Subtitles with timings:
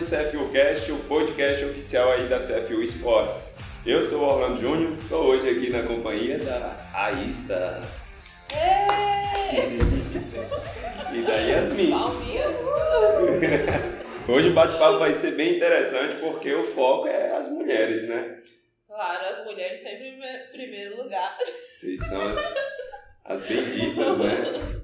[0.00, 3.54] um CFU Cast, o podcast oficial aí da CFU Esportes.
[3.84, 7.82] Eu sou o Orlando Júnior, estou hoje aqui na companhia da Aissa.
[11.12, 11.92] e da Yasmin.
[14.26, 18.40] Hoje o bate-papo vai ser bem interessante porque o foco é as mulheres, né?
[18.86, 20.18] Claro, as mulheres sempre em
[20.52, 21.36] primeiro lugar.
[21.68, 22.54] Vocês são as,
[23.24, 24.70] as benditas, né?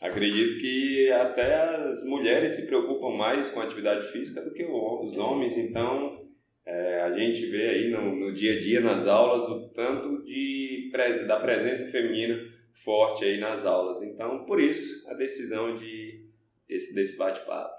[0.00, 5.18] Acredito que até as mulheres se preocupam mais com a atividade física do que os
[5.18, 6.26] homens, então
[6.64, 10.90] é, a gente vê aí no, no, dia a dia nas aulas o tanto de
[11.26, 12.34] da presença feminina
[12.82, 14.00] forte aí nas aulas.
[14.00, 16.30] Então, por isso a decisão de
[16.66, 17.78] esse desse bate-papo.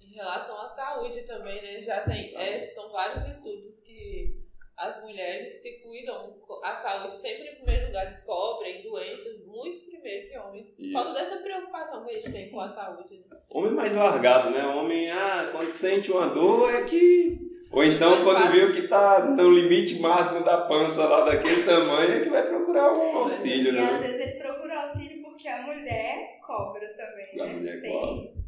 [0.00, 1.82] Em relação à saúde também, né?
[1.82, 4.45] Já tem, é, são vários estudos que
[4.76, 10.38] as mulheres se cuidam, a saúde sempre em primeiro lugar, descobrem doenças muito primeiro que
[10.38, 10.74] homens.
[10.74, 13.14] Por causa dessa preocupação que a gente tem com a saúde.
[13.14, 13.38] Né?
[13.48, 14.66] Homem mais largado, né?
[14.66, 17.38] Homem, ah, quando sente uma dor é que.
[17.72, 22.20] Ou então quando vê que tá no limite máximo da pança lá daquele tamanho é
[22.20, 23.80] que vai procurar um auxílio, e né?
[23.80, 27.52] E às vezes ele procura auxílio porque a mulher cobra também, a né?
[27.54, 28.24] Mulher tem cobra.
[28.24, 28.46] isso.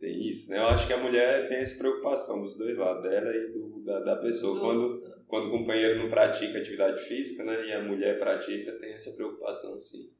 [0.00, 0.58] Tem isso, né?
[0.58, 4.00] Eu acho que a mulher tem essa preocupação dos dois lados, dela e do, da,
[4.00, 4.54] da pessoa.
[4.54, 4.60] Do...
[4.60, 5.02] Quando,
[5.34, 7.66] quando o companheiro não pratica atividade física, né?
[7.66, 10.14] E a mulher pratica, tem essa preocupação sim.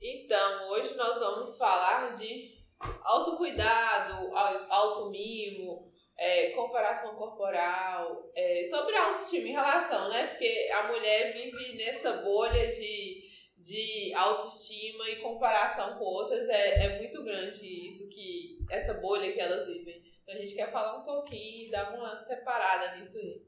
[0.00, 2.54] Então, hoje nós vamos falar de
[3.02, 10.28] autocuidado, automimo, é, comparação corporal, é, sobre autoestima em relação, né?
[10.28, 13.24] Porque a mulher vive nessa bolha de,
[13.58, 19.38] de autoestima e comparação com outras, é, é muito grande isso, que essa bolha que
[19.38, 20.11] elas vivem.
[20.32, 23.42] Então a gente quer falar um pouquinho e dar uma separada nisso aí.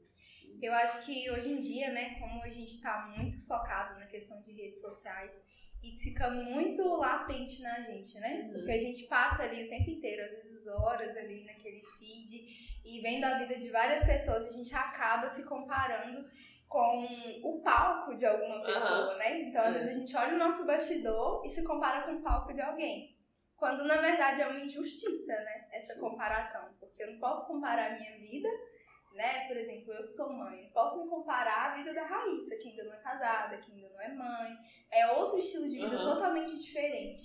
[0.61, 4.39] Eu acho que hoje em dia, né, como a gente está muito focado na questão
[4.39, 5.43] de redes sociais,
[5.83, 8.43] isso fica muito latente na gente, né?
[8.45, 8.53] Uhum.
[8.53, 13.01] Porque a gente passa ali o tempo inteiro, às vezes horas ali naquele feed e
[13.01, 16.27] vendo a vida de várias pessoas, a gente acaba se comparando
[16.67, 17.07] com
[17.43, 19.17] o palco de alguma pessoa, Uhum.
[19.17, 19.41] né?
[19.41, 22.53] Então, às vezes a gente olha o nosso bastidor e se compara com o palco
[22.53, 23.15] de alguém.
[23.55, 25.67] Quando na verdade é uma injustiça, né?
[25.71, 26.74] Essa comparação.
[26.95, 28.49] Porque eu não posso comparar a minha vida
[29.15, 29.47] né?
[29.47, 32.83] Por exemplo, eu que sou mãe, posso me comparar à vida da Raíssa, que ainda
[32.83, 34.57] não é casada, que ainda não é mãe.
[34.91, 36.03] É outro estilo de vida Uhum.
[36.13, 37.21] totalmente diferente.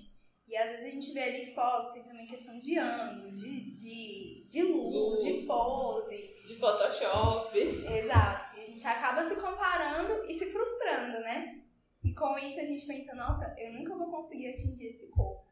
[0.46, 4.46] E às vezes a gente vê ali fotos, tem também questão de ângulo, de, de,
[4.48, 5.46] de luz, de Luz.
[5.46, 6.34] pose.
[6.44, 7.58] De Photoshop.
[7.58, 8.56] Exato.
[8.56, 11.60] E a gente acaba se comparando e se frustrando, né?
[12.04, 15.49] E com isso a gente pensa, nossa, eu nunca vou conseguir atingir esse corpo.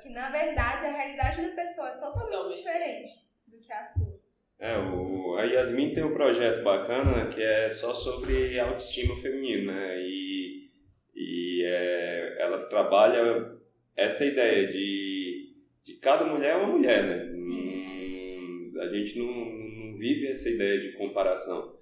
[0.00, 3.10] Que na verdade a realidade da pessoa é totalmente Totalmente diferente
[3.46, 4.22] do que a sua.
[4.58, 10.00] É, o, a Yasmin tem um projeto bacana que é só sobre autoestima feminina, né?
[10.00, 10.70] E,
[11.14, 13.58] e é, ela trabalha
[13.96, 15.52] essa ideia de,
[15.84, 17.32] de cada mulher é uma mulher, né?
[17.34, 21.76] Hum, a gente não, não vive essa ideia de comparação.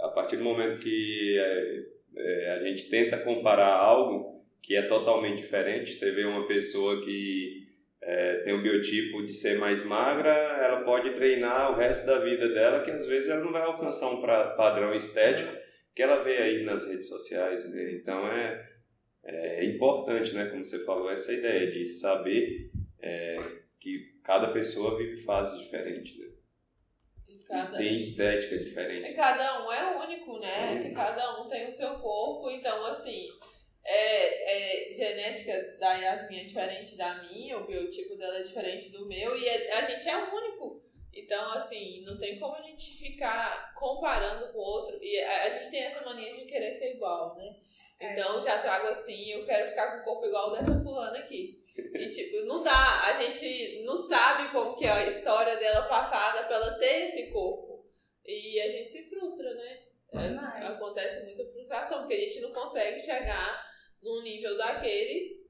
[0.00, 1.84] A partir do momento que é,
[2.16, 4.33] é, a gente tenta comparar algo
[4.64, 7.68] que é totalmente diferente, você vê uma pessoa que
[8.00, 12.48] é, tem o biotipo de ser mais magra, ela pode treinar o resto da vida
[12.48, 15.54] dela, que às vezes ela não vai alcançar um pra, padrão estético
[15.94, 17.68] que ela vê aí nas redes sociais.
[17.70, 17.92] Né?
[17.92, 18.66] Então é,
[19.22, 22.70] é importante, né, como você falou, essa ideia de saber
[23.02, 23.38] é,
[23.78, 26.28] que cada pessoa vive fases diferentes, né?
[27.46, 27.76] Cada...
[27.76, 29.10] tem estética diferente.
[29.10, 30.82] E cada um é único, né?
[30.82, 33.28] Que cada um tem o seu corpo, então assim,
[33.84, 39.06] é, é, genética da Yasmin é diferente da minha, o biotipo dela é diferente do
[39.06, 40.82] meu, e é- a gente é único.
[41.12, 44.98] Então, assim, não tem como a gente ficar comparando com o outro.
[45.02, 47.54] E a, a gente tem essa mania de querer ser igual, né?
[48.00, 51.62] Então, já trago assim, eu quero ficar com o corpo igual dessa fulana aqui.
[51.76, 53.04] E, tipo, não dá.
[53.04, 57.30] A gente não sabe como que é a história dela passada pra ela ter esse
[57.30, 57.86] corpo.
[58.24, 59.78] E a gente se frustra, né?
[60.12, 63.73] É, acontece muita frustração, porque a gente não consegue chegar
[64.04, 65.44] no nível daquele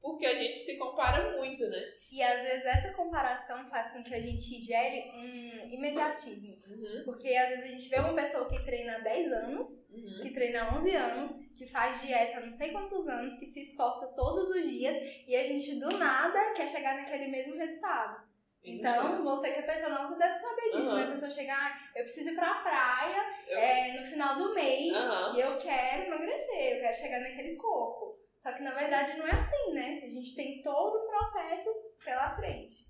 [0.00, 1.92] porque a gente se compara muito, né?
[2.10, 6.56] E às vezes essa comparação faz com que a gente gere um imediatismo.
[6.66, 10.20] Uhum, Porque às vezes a gente vê uma pessoa que treina há 10 anos, uhum.
[10.22, 14.06] que treina há 11 anos, que faz dieta não sei quantos anos, que se esforça
[14.14, 14.96] todos os dias
[15.26, 18.27] e a gente do nada quer chegar naquele mesmo resultado.
[18.74, 20.96] Então, você que é personal, você deve saber disso, Uhum.
[20.96, 21.04] né?
[21.04, 24.92] A pessoa chegar, "Ah, eu preciso ir pra praia Eu- é, no final do mês
[24.94, 25.36] Aham.
[25.36, 28.18] e eu quero emagrecer, eu quero chegar naquele corpo.
[28.36, 30.02] Só que na verdade não é assim, né?
[30.04, 31.70] A gente tem todo um processo
[32.04, 32.86] pela frente.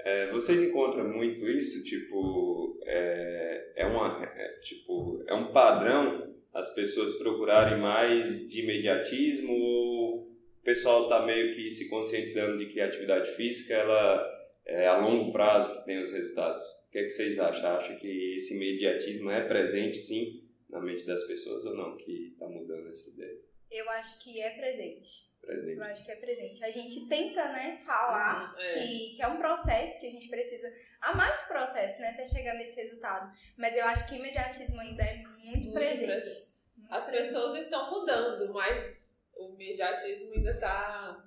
[0.00, 6.74] É, vocês encontram muito isso, tipo, é, é, uma, é, tipo, é um padrão as
[6.74, 10.26] pessoas procurarem mais de imediatismo ou
[10.64, 14.35] pessoal está meio que se conscientizando de que a atividade física ela
[14.66, 16.62] é a longo prazo que tem os resultados.
[16.88, 17.66] O que, é que vocês acham?
[17.76, 21.96] Acham que esse imediatismo é presente, sim, na mente das pessoas ou não?
[21.96, 23.38] Que está mudando essa ideia?
[23.70, 25.34] Eu acho que é presente.
[25.40, 25.76] Presente.
[25.76, 26.64] Eu acho que é presente.
[26.64, 28.72] A gente tenta, né, falar Uhum, é.
[28.80, 30.68] que, que é um processo que a gente precisa
[31.00, 33.32] amar esse processo, né, até chegar nesse resultado.
[33.56, 36.06] Mas eu acho que o imediatismo ainda é muito, Muito presente.
[36.06, 36.46] presente.
[36.76, 37.28] Muito As presente.
[37.32, 41.24] pessoas estão mudando, mas o mediatismo ainda está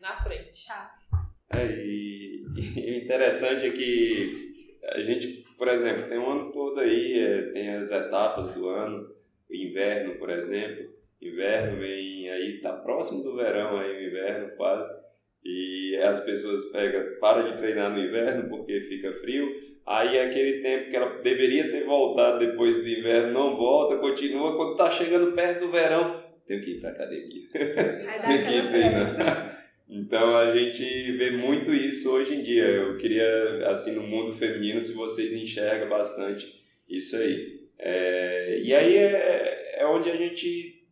[0.00, 0.66] na frente.
[0.66, 0.98] Tá.
[1.54, 2.07] É, e,
[2.76, 4.48] e o interessante é que
[4.92, 9.08] a gente, por exemplo, tem um ano todo aí, é, tem as etapas do ano,
[9.50, 10.88] o inverno, por exemplo.
[11.20, 14.88] Inverno vem aí, tá próximo do verão aí, o inverno quase.
[15.44, 19.48] E as pessoas pegam, param de treinar no inverno porque fica frio.
[19.86, 24.56] Aí aquele tempo que ela deveria ter voltado depois do inverno não volta, continua.
[24.56, 26.16] Quando tá chegando perto do verão,
[26.46, 27.48] tenho que ir pra academia.
[27.54, 29.57] Aí dá Tem que aquela treinar.
[29.88, 32.64] Então a gente vê muito isso hoje em dia.
[32.64, 37.68] Eu queria, assim, no mundo feminino, se vocês enxergam bastante isso aí.
[37.78, 40.86] É, e aí é, é onde a gente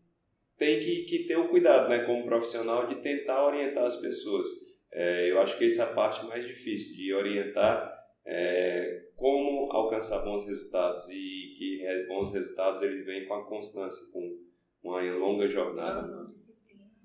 [0.57, 4.47] tem que, que ter o cuidado, né, como profissional, de tentar orientar as pessoas.
[4.91, 7.93] É, eu acho que essa é a parte mais difícil, de orientar
[8.25, 14.39] é, como alcançar bons resultados e que bons resultados eles vêm com a constância, com
[14.83, 16.25] uma longa jornada Aham.
[16.27, 16.56] Disciplina.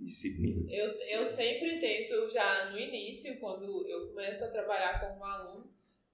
[0.04, 0.72] Disciplina.
[0.72, 5.72] Eu, eu sempre tento, já no início, quando eu começo a trabalhar como aluno,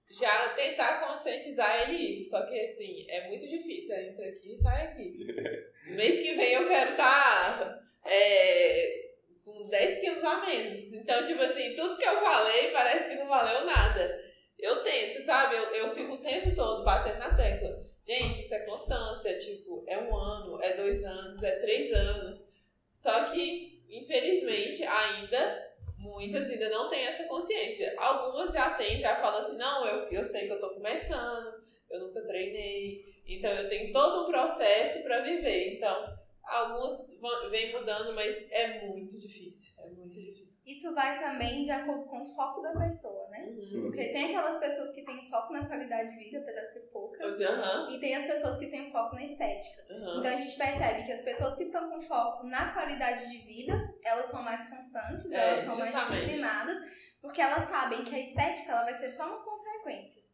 [0.10, 2.30] já tentar conscientizar ele isso.
[2.30, 3.96] Só que, assim, é muito difícil.
[3.96, 5.28] Entra aqui e sai aqui.
[5.96, 7.88] Mês que vem eu quero estar
[9.48, 10.94] com 10 quilos a menos.
[10.94, 14.24] Então, tipo assim, tudo que eu falei parece que não valeu nada.
[14.60, 15.56] Eu tento, sabe?
[15.56, 17.86] Eu, eu fico o tempo todo batendo na tecla.
[18.06, 19.38] Gente, isso é constância.
[19.38, 22.48] Tipo, é um ano, é dois anos, é três anos.
[22.94, 23.67] Só que,
[23.98, 27.94] infelizmente, ainda, muitas ainda não têm essa consciência.
[27.98, 32.00] Algumas já têm, já falam assim, não, eu, eu sei que eu tô começando, eu
[32.00, 35.76] nunca treinei, então eu tenho todo um processo para viver.
[35.76, 36.17] Então,
[36.48, 40.60] algumas vão- vêm mudando, mas é muito difícil, é muito difícil.
[40.66, 43.46] Isso vai também de acordo com o foco da pessoa, né?
[43.48, 43.84] Uhum.
[43.84, 47.40] Porque tem aquelas pessoas que têm foco na qualidade de vida, apesar de ser poucas,
[47.40, 49.82] Aham, e tem as pessoas que têm foco na estética.
[49.92, 50.20] aham.
[50.20, 53.94] Então a gente percebe que as pessoas que estão com foco na qualidade de vida,
[54.04, 56.26] elas são mais constantes, É, elas são mais justamente.
[56.26, 56.78] disciplinadas,
[57.22, 60.27] porque elas sabem que a estética ela vai ser só uma consequência.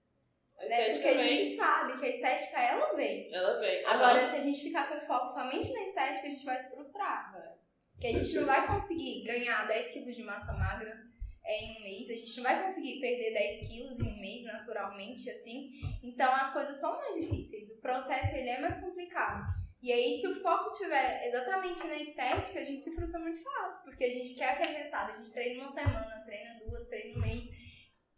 [0.68, 0.92] Né?
[0.92, 3.33] Porque a vem, gente sabe que a estética ela vem.
[3.33, 3.86] ela vem.
[3.86, 7.33] Agora, se a gente ficar com foco somente na estética, a gente vai se frustrar.
[7.94, 11.04] Porque a gente não vai conseguir ganhar 10 quilos de massa magra
[11.45, 14.44] é, em um mês, a gente não vai conseguir perder 10 quilos em um mês
[14.45, 15.69] naturalmente, assim.
[16.01, 19.44] Então as coisas são mais difíceis, o processo ele é mais complicado.
[19.81, 23.83] E aí, se o foco tiver exatamente na estética, a gente se frustra muito fácil,
[23.83, 27.21] porque a gente quer aquele resultado, a gente treina uma semana, treina duas, treina um
[27.21, 27.50] mês,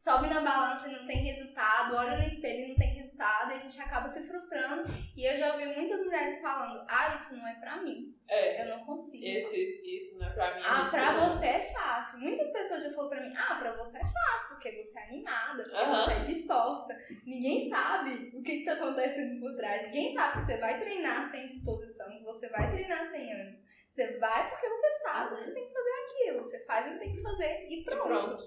[0.06, 3.56] sobe na balança e não tem resultado, olha no espelho e não tem resultado, e
[3.56, 4.84] a gente acaba se frustrando.
[5.18, 8.78] E eu já ouvi muitas mulheres falando, ah, isso não é pra mim, É, eu
[8.78, 9.26] não consigo.
[9.26, 10.62] esse, isso não é pra mim.
[10.64, 11.36] Ah, pra não.
[11.40, 12.20] você é fácil.
[12.20, 15.64] Muitas pessoas já falaram pra mim, ah, pra você é fácil, porque você é animada,
[15.64, 17.02] porque você é disposta.
[17.26, 19.88] Ninguém sabe o que, que tá acontecendo por trás.
[19.88, 23.58] Ninguém sabe que você vai treinar sem disposição, que você vai treinar sem ânimo.
[23.90, 26.44] Você vai porque você sabe que você tem que fazer aquilo.
[26.44, 28.44] Você faz o que tem que fazer e E pronto.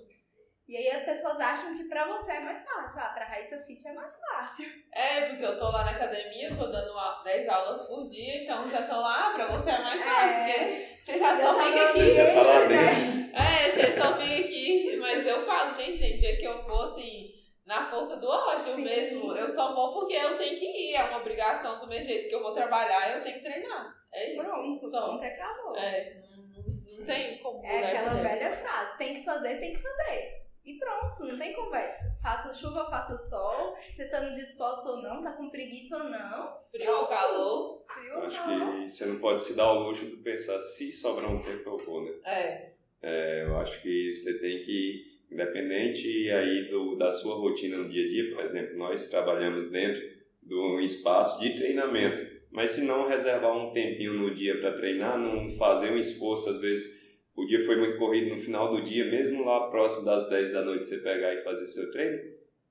[0.68, 3.00] E aí as pessoas acham que pra você é mais fácil.
[3.00, 4.68] Ah, pra Raíssa Fit é mais fácil.
[4.92, 8.68] É, porque eu tô lá na academia, tô dando a- 10 aulas por dia, então
[8.68, 10.46] já tô lá, pra você é mais fácil, É.
[10.52, 12.00] porque você já só tá fica aqui.
[12.00, 13.30] ambiente, tá lá né?
[13.32, 14.96] É, você só fica aqui.
[15.00, 17.30] Mas eu falo, gente, gente, é que eu vou assim,
[17.64, 18.84] na força do ódio Sim.
[18.84, 19.32] mesmo.
[19.34, 20.94] Eu só vou porque eu tenho que ir.
[20.96, 23.94] É uma obrigação do meu jeito que eu vou trabalhar, eu tenho que treinar.
[24.12, 24.42] É isso.
[24.42, 25.06] Pronto, só.
[25.06, 25.76] pronto, acabou.
[25.78, 30.47] É, não, tem como É aquela velha frase, tem que fazer, tem que fazer.
[30.68, 32.14] E pronto, não tem conversa.
[32.22, 36.58] Faça chuva, faça sol, você tá no disposto ou não, tá com preguiça ou não,
[36.70, 37.84] Frio ou calor.
[37.88, 38.74] frio Eu ou acho calor.
[38.82, 41.78] que você não pode se dar o luxo de pensar se sobrar um tempo eu
[41.78, 42.12] vou, né?
[42.26, 42.72] É.
[43.00, 48.04] É, eu acho que você tem que, independente aí do, da sua rotina no dia
[48.04, 50.02] a dia, por exemplo, nós trabalhamos dentro
[50.42, 55.48] do espaço de treinamento, mas se não reservar um tempinho no dia para treinar, não
[55.50, 56.97] fazer um esforço, às vezes
[57.40, 60.62] o dia foi muito corrido no final do dia, mesmo lá próximo das 10 da
[60.62, 62.18] noite você pegar e fazer seu treino,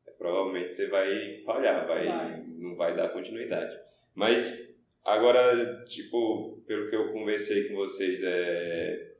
[0.05, 2.43] é, provavelmente você vai falhar, vai, Vai.
[2.57, 3.75] não vai dar continuidade.
[4.13, 9.13] Mas agora, tipo, pelo que eu conversei com vocês, é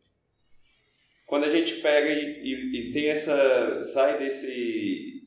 [1.25, 5.23] quando a gente pega e, e, e tem essa sai desse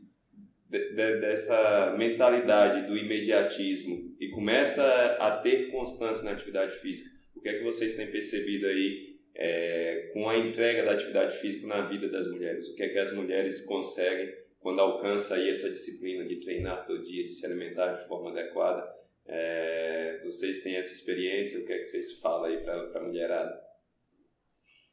[0.68, 4.82] de- de- dessa mentalidade do imediatismo e começa
[5.20, 10.10] a ter constância na atividade física o que é que vocês têm percebido aí é,
[10.12, 12.68] com a entrega da atividade física na vida das mulheres.
[12.68, 17.02] O que é que as mulheres conseguem quando alcançam aí essa disciplina de treinar todo
[17.02, 18.86] dia, de se alimentar de forma adequada.
[19.26, 21.60] É, vocês têm essa experiência?
[21.60, 23.70] O que é que vocês falam aí para a mulherada?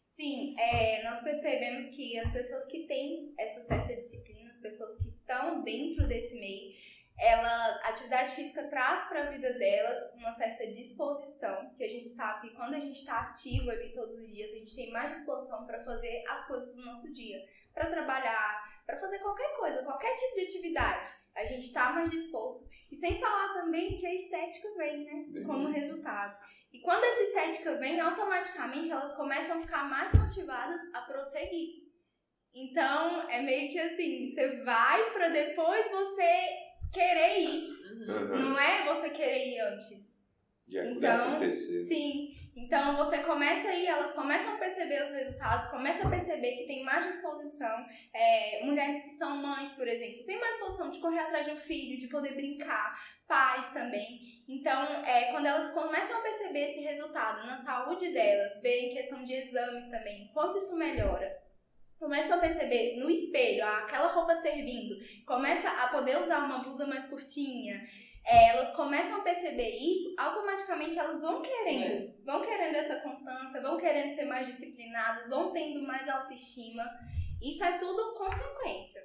[0.06, 5.08] Sim, é, nós percebemos que as pessoas que têm essa certa disciplina, as pessoas que
[5.08, 6.74] estão dentro desse meio,
[7.20, 12.08] elas, a atividade física traz para a vida delas uma certa disposição, que a gente
[12.08, 15.12] sabe que quando a gente está ativo ali todos os dias, a gente tem mais
[15.12, 17.44] disposição para fazer as coisas do nosso dia,
[17.74, 21.10] para trabalhar, para fazer qualquer coisa, qualquer tipo de atividade.
[21.36, 22.70] A gente está mais disposto.
[22.92, 26.38] E sem falar também que a estética vem, né, como resultado.
[26.72, 31.88] E quando essa estética vem, automaticamente elas começam a ficar mais motivadas a prosseguir.
[32.54, 37.78] Então, é meio que assim, você vai para depois você querer ir.
[38.08, 38.38] Uhum.
[38.40, 40.18] Não é você querer ir antes.
[40.68, 41.88] Já então, acontecer.
[41.88, 42.38] Sim.
[42.56, 46.84] Então você começa aí, elas começam a perceber os resultados, começam a perceber que tem
[46.84, 47.86] mais disposição.
[48.12, 51.58] É, mulheres que são mães, por exemplo, tem mais disposição de correr atrás de um
[51.58, 54.44] filho, de poder brincar, pais também.
[54.48, 59.24] Então, é, quando elas começam a perceber esse resultado na saúde delas, ver em questão
[59.24, 61.47] de exames também, quanto isso melhora
[62.00, 67.06] começa a perceber no espelho aquela roupa servindo, começa a poder usar uma blusa mais
[67.08, 67.82] curtinha,
[68.26, 72.14] é, elas começam a perceber isso, automaticamente elas vão querendo, é.
[72.26, 76.84] vão querendo essa constância, vão querendo ser mais disciplinadas, vão tendo mais autoestima.
[77.42, 79.02] Isso é tudo consequência,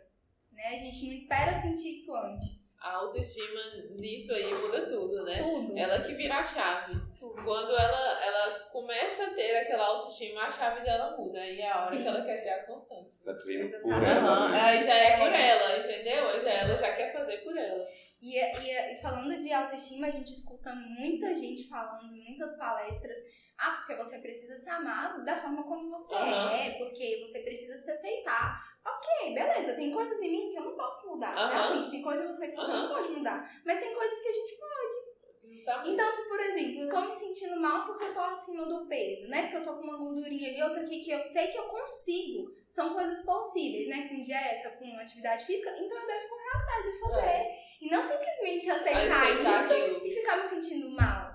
[0.51, 0.69] né?
[0.69, 3.61] A gente não espera sentir isso antes a autoestima
[3.97, 5.39] nisso aí muda tudo, né?
[5.39, 5.79] Tudo.
[5.79, 7.01] Ela que vira a chave.
[7.17, 7.41] Tudo.
[7.45, 11.39] Quando ela, ela começa a ter aquela autoestima, a chave dela muda.
[11.39, 12.03] Aí é a hora Sim.
[12.03, 13.23] que ela quer ter a constância.
[13.25, 14.49] Ela treina por ela.
[14.49, 14.55] Uhum.
[14.55, 16.43] Aí já é, por ela, entendeu?
[16.43, 17.87] Já, ela já quer fazer por ela.
[18.21, 23.17] E, e, e falando de autoestima, a gente escuta muita gente falando, muitas palestras.
[23.57, 26.49] Ah, porque você precisa ser amado da forma como você uhum.
[26.51, 28.72] é, porque você precisa se aceitar.
[28.85, 31.37] Ok, beleza, tem coisas em mim que eu não posso mudar.
[31.37, 31.53] Uhum.
[31.53, 32.83] Realmente, tem coisas em você que você uhum.
[32.83, 33.63] não pode mudar.
[33.65, 35.13] Mas tem coisas que a gente pode.
[35.53, 35.91] Justamente.
[35.91, 39.29] Então, se por exemplo, eu tô me sentindo mal porque eu tô acima do peso,
[39.29, 39.43] né?
[39.43, 42.51] Porque eu tô com uma gordurinha ali, outra aqui que eu sei que eu consigo.
[42.69, 44.09] São coisas possíveis, né?
[44.09, 45.71] Com dieta, com atividade física.
[45.79, 47.21] Então eu devo correr atrás e fazer.
[47.21, 47.63] É.
[47.83, 51.33] E não simplesmente aceitar, aceitar isso e ficar me sentindo mal.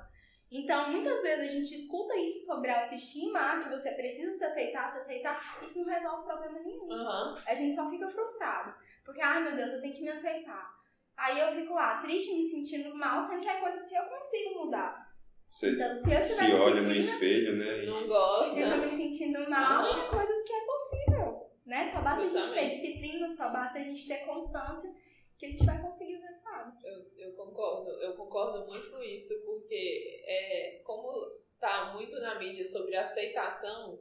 [0.49, 4.97] Então, muitas vezes a gente escuta isso sobre autoestima, que você precisa se aceitar, se
[4.97, 6.89] aceitar, isso não resolve problema nenhum.
[6.89, 7.35] Uhum.
[7.45, 8.73] A gente só fica frustrado.
[9.05, 10.75] Porque, ai meu Deus, eu tenho que me aceitar.
[11.15, 14.65] Aí eu fico lá, triste, me sentindo mal, sendo que é coisas que eu consigo
[14.65, 15.07] mudar.
[15.49, 17.85] Você então, se eu tiver se olha no espelho, né?
[17.85, 18.59] Não gosta.
[18.59, 20.01] E fica me sentindo mal, uhum.
[20.01, 21.47] é coisas que é possível.
[21.65, 21.91] Né?
[21.93, 22.57] Só basta Justamente.
[22.57, 24.93] a gente ter disciplina, só basta a gente ter constância
[25.37, 26.73] que a gente vai conseguir o resultado.
[26.83, 32.65] Eu, eu concordo, eu concordo muito com isso, porque é, como tá muito na mídia
[32.65, 33.99] sobre aceitação,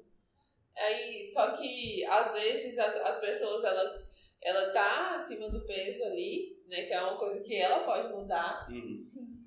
[0.76, 4.06] aí só que às vezes as, as pessoas ela
[4.42, 8.68] ela tá acima do peso ali, né, que é uma coisa que ela pode mudar.
[8.70, 9.04] Uhum.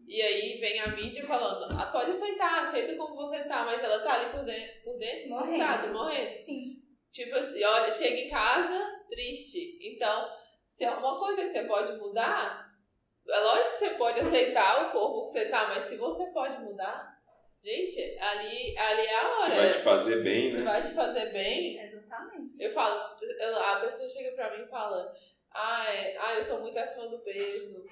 [0.08, 4.00] E aí vem a mídia falando, ah, pode aceitar, aceita como você tá, mas ela
[4.00, 5.94] tá ali por dentro, por dentro morrendo.
[5.94, 6.44] morrendo.
[6.44, 6.82] Sim.
[7.12, 9.78] Tipo assim, olha, chega em casa triste.
[9.82, 10.28] Então,
[10.68, 12.70] se é uma coisa que você pode mudar,
[13.28, 16.58] é lógico que você pode aceitar o corpo que você tá, mas se você pode
[16.62, 17.19] mudar,
[17.64, 19.50] gente, ali, ali é a hora.
[19.50, 20.58] Se vai te fazer bem, né?
[20.58, 21.80] Se vai te fazer bem.
[21.80, 22.64] Exatamente.
[22.64, 25.14] Eu falo, a pessoa chega pra mim e fala,
[25.52, 27.84] ah, é, ah eu tô muito acima do peso.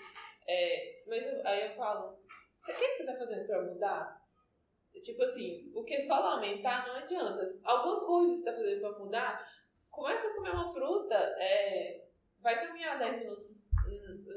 [0.47, 4.27] É, mas eu, aí eu falo, o que, que você tá fazendo pra mudar?
[5.03, 7.45] Tipo assim, porque só lamentar não adianta.
[7.63, 9.47] Alguma coisa você tá fazendo pra mudar,
[9.89, 12.05] começa a comer uma fruta, é,
[12.39, 13.67] vai caminhar 10 minutos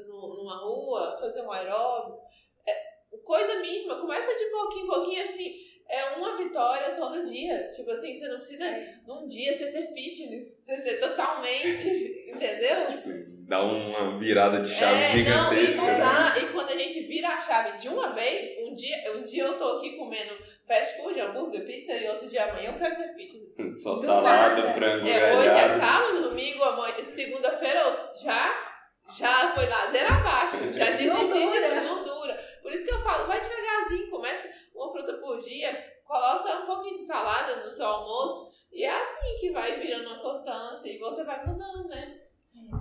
[0.07, 2.21] numa rua, fazer um aeróbico,
[2.65, 5.55] é, coisa mínima, começa de pouquinho em pouquinho, assim,
[5.91, 7.67] é uma vitória todo dia.
[7.67, 8.95] Tipo assim, você não precisa, é.
[9.05, 11.87] num dia, você ser fitness, você ser totalmente,
[12.33, 12.87] entendeu?
[12.87, 13.09] Tipo,
[13.47, 15.81] dá uma virada de chave é, gigantesca.
[15.81, 19.13] Não, e, dá, e quando a gente vira a chave de uma vez, um dia,
[19.17, 20.33] um dia eu tô aqui comendo
[20.65, 23.83] fast food, hambúrguer, pizza, e outro dia amanhã eu quero ser fitness.
[23.83, 24.73] Só salada, nada.
[24.73, 28.63] frango, é, Hoje é sábado, domingo, amanhã, segunda-feira já,
[29.13, 32.00] já foi ladeira abaixo, já desisti de dura.
[32.71, 36.93] Por isso que eu falo, vai devagarzinho, começa uma fruta por dia, coloca um pouquinho
[36.93, 41.21] de salada no seu almoço, e é assim que vai virando uma constância, e você
[41.25, 42.21] vai mudando, né?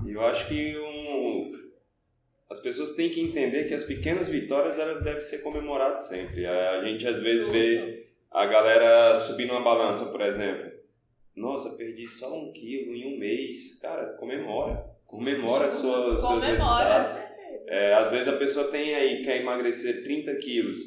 [0.06, 1.72] Eu acho que um,
[2.48, 6.46] as pessoas têm que entender que as pequenas vitórias elas devem ser comemoradas sempre.
[6.46, 10.70] A gente às vezes vê a galera subindo uma balança, por exemplo.
[11.34, 13.76] Nossa, perdi só um quilo em um mês.
[13.80, 14.88] Cara, comemora.
[15.04, 17.29] Comemora suas, seus resultados.
[17.66, 20.78] É, às vezes a pessoa tem aí, quer emagrecer 30 quilos.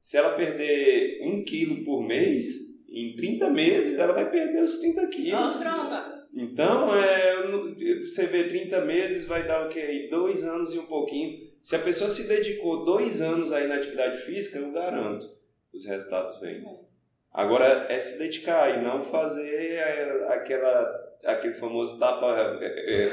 [0.00, 5.06] Se ela perder um quilo por mês, em 30 meses ela vai perder os 30
[5.08, 5.56] quilos.
[5.56, 6.16] Pronto.
[6.34, 10.06] Então, é, você vê 30 meses, vai dar o quê?
[10.10, 11.38] Dois anos e um pouquinho.
[11.62, 15.26] Se a pessoa se dedicou dois anos aí na atividade física, eu garanto,
[15.72, 16.62] os resultados vêm.
[17.32, 23.08] Agora, é se dedicar e não fazer é, aquela, aquele famoso tapa é, é,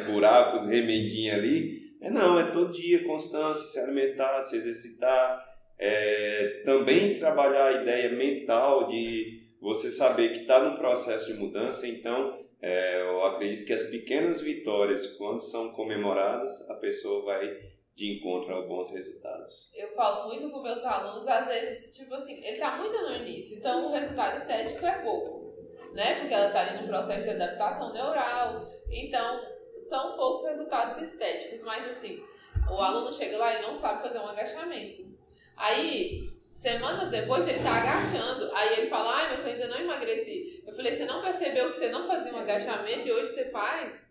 [1.31, 1.81] ali.
[2.03, 5.41] É não, é todo dia, constância, se alimentar, se exercitar.
[5.79, 11.87] É, também trabalhar a ideia mental de você saber que está num processo de mudança,
[11.87, 17.57] então é, eu acredito que as pequenas vitórias, quando são comemoradas, a pessoa vai
[17.95, 19.71] de encontro a bons resultados.
[19.73, 23.57] Eu falo muito com meus alunos, às vezes, tipo assim, ele está muito no início,
[23.57, 25.55] então o resultado estético é pouco,
[25.93, 26.19] né?
[26.19, 29.52] Porque ela está ali no processo de adaptação neural, então
[29.89, 32.23] são poucos resultados estéticos, mas assim,
[32.69, 35.05] o aluno chega lá e não sabe fazer um agachamento.
[35.55, 40.63] Aí, semanas depois, ele está agachando, aí ele fala, ai, mas eu ainda não emagreci.
[40.65, 44.01] Eu falei, você não percebeu que você não fazia um agachamento e hoje você faz?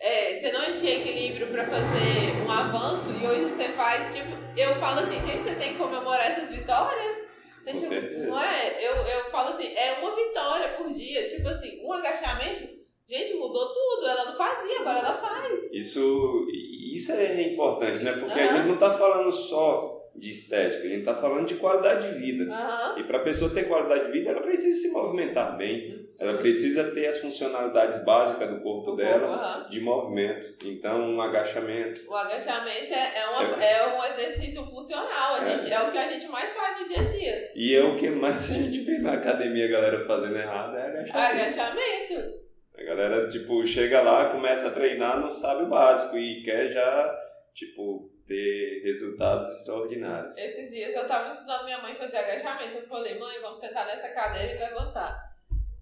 [0.00, 4.76] É, você não tinha equilíbrio para fazer um avanço e hoje você faz, tipo, eu
[4.76, 7.28] falo assim, gente, você tem que comemorar essas vitórias.
[7.60, 8.86] Você, tipo, não é?
[8.86, 12.77] Eu, eu falo assim, é uma vitória por dia, tipo assim, um agachamento,
[13.08, 15.68] gente, mudou tudo, ela não fazia, agora ela faz.
[15.72, 16.46] Isso,
[16.92, 18.12] isso é importante, né?
[18.12, 18.48] Porque uhum.
[18.48, 22.18] a gente não tá falando só de estética, a gente está falando de qualidade de
[22.18, 22.44] vida.
[22.44, 22.98] Uhum.
[22.98, 26.22] E para a pessoa ter qualidade de vida, ela precisa se movimentar bem, Isso.
[26.22, 29.70] ela precisa ter as funcionalidades básicas do corpo o dela corpo, uhum.
[29.70, 30.54] de movimento.
[30.64, 32.04] Então, um agachamento.
[32.08, 33.72] O agachamento é, é, uma, é.
[33.72, 35.60] é um exercício funcional, a é.
[35.60, 37.52] Gente, é o que a gente mais faz no dia a dia.
[37.54, 40.82] E é o que mais a gente vê na academia a galera fazendo errado, é
[40.82, 41.16] agachamento.
[41.16, 42.47] Agachamento.
[42.78, 47.20] A galera, tipo, chega lá, começa a treinar, não sabe o básico e quer já,
[47.52, 50.38] tipo, ter resultados extraordinários.
[50.38, 52.78] Esses dias eu tava ensinando minha mãe a fazer agachamento.
[52.78, 55.18] Eu falei, mãe, vamos sentar nessa cadeira e levantar.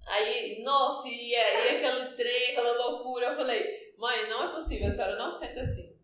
[0.07, 3.27] Aí, nossa, e, e aquele trem, aquela loucura.
[3.27, 5.95] Eu falei, mãe, não é possível, a senhora não senta assim.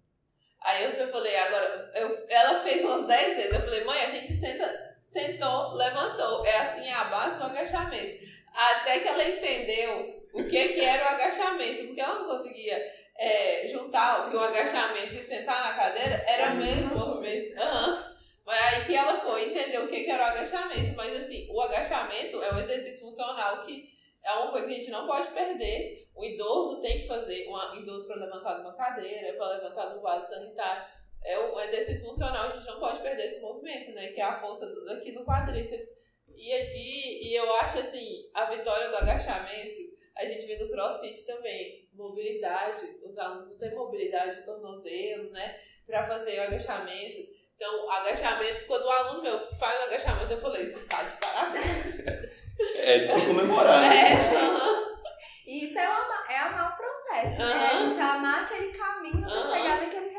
[0.61, 3.55] Aí eu falei, agora, eu, ela fez umas 10 vezes.
[3.55, 6.45] Eu falei, mãe, a gente senta, sentou, levantou.
[6.45, 8.31] É assim é a base do agachamento.
[8.55, 13.69] Até que ela entendeu o que, que era o agachamento, porque ela não conseguia é,
[13.69, 17.61] juntar o agachamento e sentar na cadeira, era o mesmo movimento.
[17.61, 18.13] Uhum.
[18.45, 20.97] Mas aí que ela foi entender o que, que era o agachamento.
[20.97, 23.89] Mas assim, o agachamento é um exercício funcional que
[24.25, 26.09] é uma coisa que a gente não pode perder.
[26.15, 30.01] O idoso tem que fazer, um idoso para levantar de uma cadeira, para levantar do
[30.01, 30.85] vaso sanitário.
[31.25, 34.09] É um exercício funcional, a gente não pode perder esse movimento, né?
[34.09, 35.89] Que é a força aqui no quadríceps.
[36.35, 41.27] E, e, e eu acho assim, a vitória do agachamento, a gente vê no crossfit
[41.27, 45.59] também mobilidade, os alunos não têm mobilidade de tornozelo, né?
[45.87, 47.29] Para fazer o agachamento.
[47.55, 52.43] Então, agachamento, quando o aluno meu faz o agachamento, eu falei, você tá de parabéns.
[52.77, 54.13] É de se comemorar, né?
[54.13, 57.71] É, E isso é, uma, é amar o processo, né?
[57.73, 60.12] A gente amar aquele caminho para chegar naquele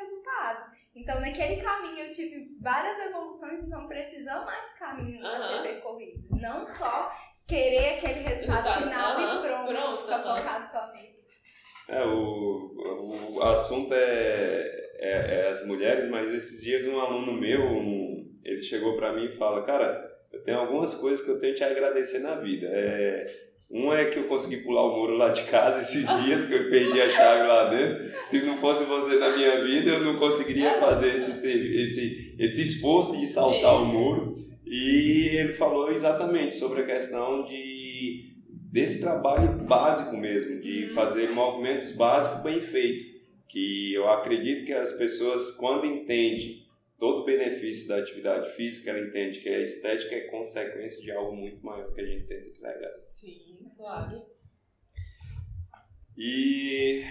[1.23, 6.21] naquele caminho eu tive várias evoluções, então preciso amar esse caminho para ser percorrido.
[6.31, 7.11] Não só
[7.47, 11.23] querer aquele resultado, final e pronto, pronto ficar focado só nele.
[11.87, 17.61] É, o, o assunto é, é, é, as mulheres, mas esses dias um aluno meu,
[17.61, 21.53] um, ele chegou para mim e fala, cara, eu tenho algumas coisas que eu tenho
[21.53, 22.67] que te agradecer na vida.
[22.69, 23.25] É,
[23.71, 26.69] um é que eu consegui pular o muro lá de casa esses dias, que eu
[26.69, 28.11] perdi a chave lá dentro.
[28.25, 33.17] Se não fosse você na minha vida, eu não conseguiria fazer esse, esse, esse esforço
[33.17, 34.35] de saltar o muro.
[34.65, 38.31] E ele falou exatamente sobre a questão de
[38.71, 40.93] desse trabalho básico mesmo, de uhum.
[40.95, 43.05] fazer movimentos básicos bem feitos.
[43.47, 46.63] Que eu acredito que as pessoas, quando entendem
[46.97, 51.35] todo o benefício da atividade física, ela entende que a estética é consequência de algo
[51.35, 52.99] muito maior que a gente tenta entregar.
[52.99, 54.33] Sim, claro.
[56.17, 57.03] E.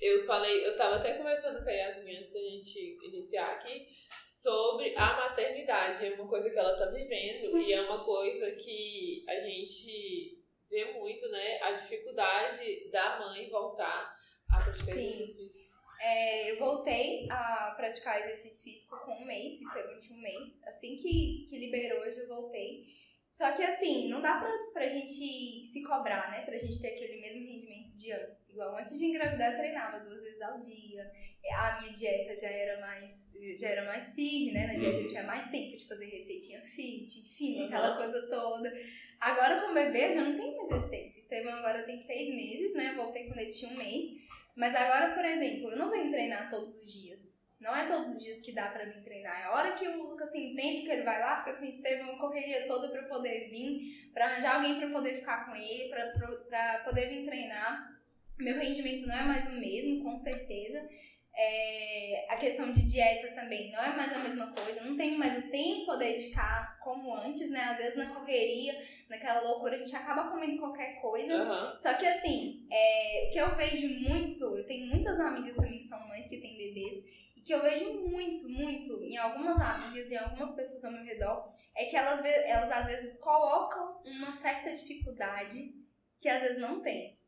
[0.00, 4.92] Eu falei, eu estava até conversando com a Yasmin antes da gente iniciar aqui sobre
[4.96, 6.04] a maternidade.
[6.04, 10.92] É uma coisa que ela está vivendo e é uma coisa que a gente vê
[10.94, 14.16] muito, né, a dificuldade da mãe voltar
[14.50, 15.08] a praticar Sim.
[15.08, 15.62] exercício físico.
[16.00, 20.60] É, eu voltei a praticar exercício físico com um mês, sistemamente um mês.
[20.66, 22.86] Assim que, que liberou, eu já voltei.
[23.32, 26.42] Só que assim, não dá pra, pra gente se cobrar, né?
[26.42, 28.50] Pra gente ter aquele mesmo rendimento de antes.
[28.50, 31.10] Igual antes de engravidar, eu treinava duas vezes ao dia.
[31.50, 34.66] A minha dieta já era mais, já era mais firme, né?
[34.66, 35.06] Na dieta eu uhum.
[35.06, 37.66] tinha mais tempo de fazer receitinha fit, enfim, uhum.
[37.68, 38.70] aquela coisa toda.
[39.18, 41.18] Agora com o bebê já não tem mais esse tempo.
[41.18, 42.92] Estevam agora tem seis meses, né?
[42.94, 44.10] Voltei quando ele tinha um mês.
[44.54, 47.21] Mas agora, por exemplo, eu não venho treinar todos os dias.
[47.62, 49.40] Não é todos os dias que dá pra vir treinar.
[49.40, 51.68] É a hora que o Lucas tem tempo que ele vai lá, fica com o
[51.68, 55.88] Estevam, uma correria toda pra poder vir, pra arranjar alguém pra poder ficar com ele,
[55.88, 57.88] pra poder vir treinar.
[58.36, 60.88] Meu rendimento não é mais o mesmo, com certeza.
[61.34, 65.38] É, a questão de dieta também não é mais a mesma coisa, não tenho mais
[65.38, 67.60] o tempo a dedicar como antes, né?
[67.60, 68.74] Às vezes na correria,
[69.08, 71.34] naquela loucura, a gente acaba comendo qualquer coisa.
[71.34, 71.76] Aham.
[71.78, 75.84] Só que assim, é, o que eu vejo muito, eu tenho muitas amigas também que
[75.84, 80.18] são mães que têm bebês, que eu vejo muito, muito em algumas amigas e em
[80.18, 85.74] algumas pessoas ao meu redor, é que elas, elas às vezes colocam uma certa dificuldade
[86.18, 87.18] que às vezes não tem.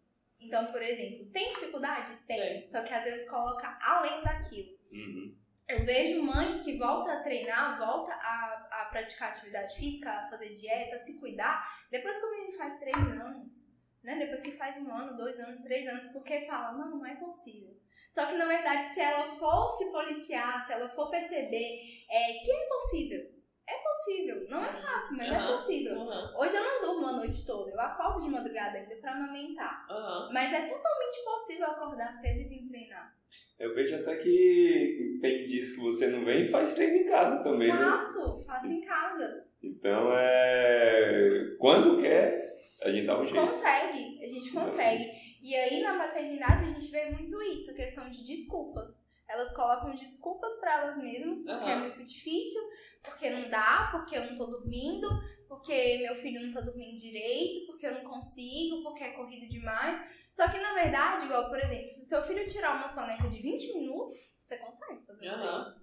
[0.40, 2.16] Então, por exemplo, tem dificuldade?
[2.26, 2.38] Tem.
[2.38, 2.62] Tem.
[2.62, 4.78] Só que às vezes coloca além daquilo.
[4.92, 5.36] Uhum.
[5.66, 10.52] Eu vejo mães que voltam a treinar, voltam a, a praticar atividade física, a fazer
[10.52, 13.66] dieta, a se cuidar, depois que o menino faz três anos,
[14.02, 14.18] né?
[14.18, 17.74] Depois que faz um ano, dois anos, três anos, porque fala, não, não é possível.
[18.14, 22.52] Só que na verdade, se ela for se policiar, se ela for perceber é, que
[22.52, 23.20] é possível,
[23.66, 24.46] é possível.
[24.48, 25.58] Não é fácil, mas é Aham.
[25.58, 26.00] possível.
[26.00, 26.34] Aham.
[26.38, 29.84] Hoje eu não durmo a noite toda, eu acordo de madrugada ainda pra amamentar.
[29.90, 30.30] Aham.
[30.32, 33.16] Mas é totalmente possível acordar cedo e vir treinar.
[33.58, 37.42] Eu vejo até que tem dias que você não vem e faz treino em casa
[37.42, 37.78] também, né?
[37.78, 39.44] Faço, faço em casa.
[39.60, 41.56] Então é.
[41.58, 43.44] Quando quer, a gente dá um jeito.
[43.44, 45.23] Consegue, a gente consegue.
[45.44, 48.88] E aí na maternidade a gente vê muito isso, a questão de desculpas.
[49.28, 51.80] Elas colocam desculpas pra elas mesmas, porque é Aham.
[51.82, 52.62] muito difícil,
[53.02, 55.06] porque não dá, porque eu não tô dormindo,
[55.46, 60.00] porque meu filho não tá dormindo direito, porque eu não consigo, porque é corrido demais.
[60.32, 63.38] Só que na verdade, igual, por exemplo, se o seu filho tirar uma soneca de
[63.42, 65.26] 20 minutos, você consegue fazer.
[65.28, 65.76] Aham.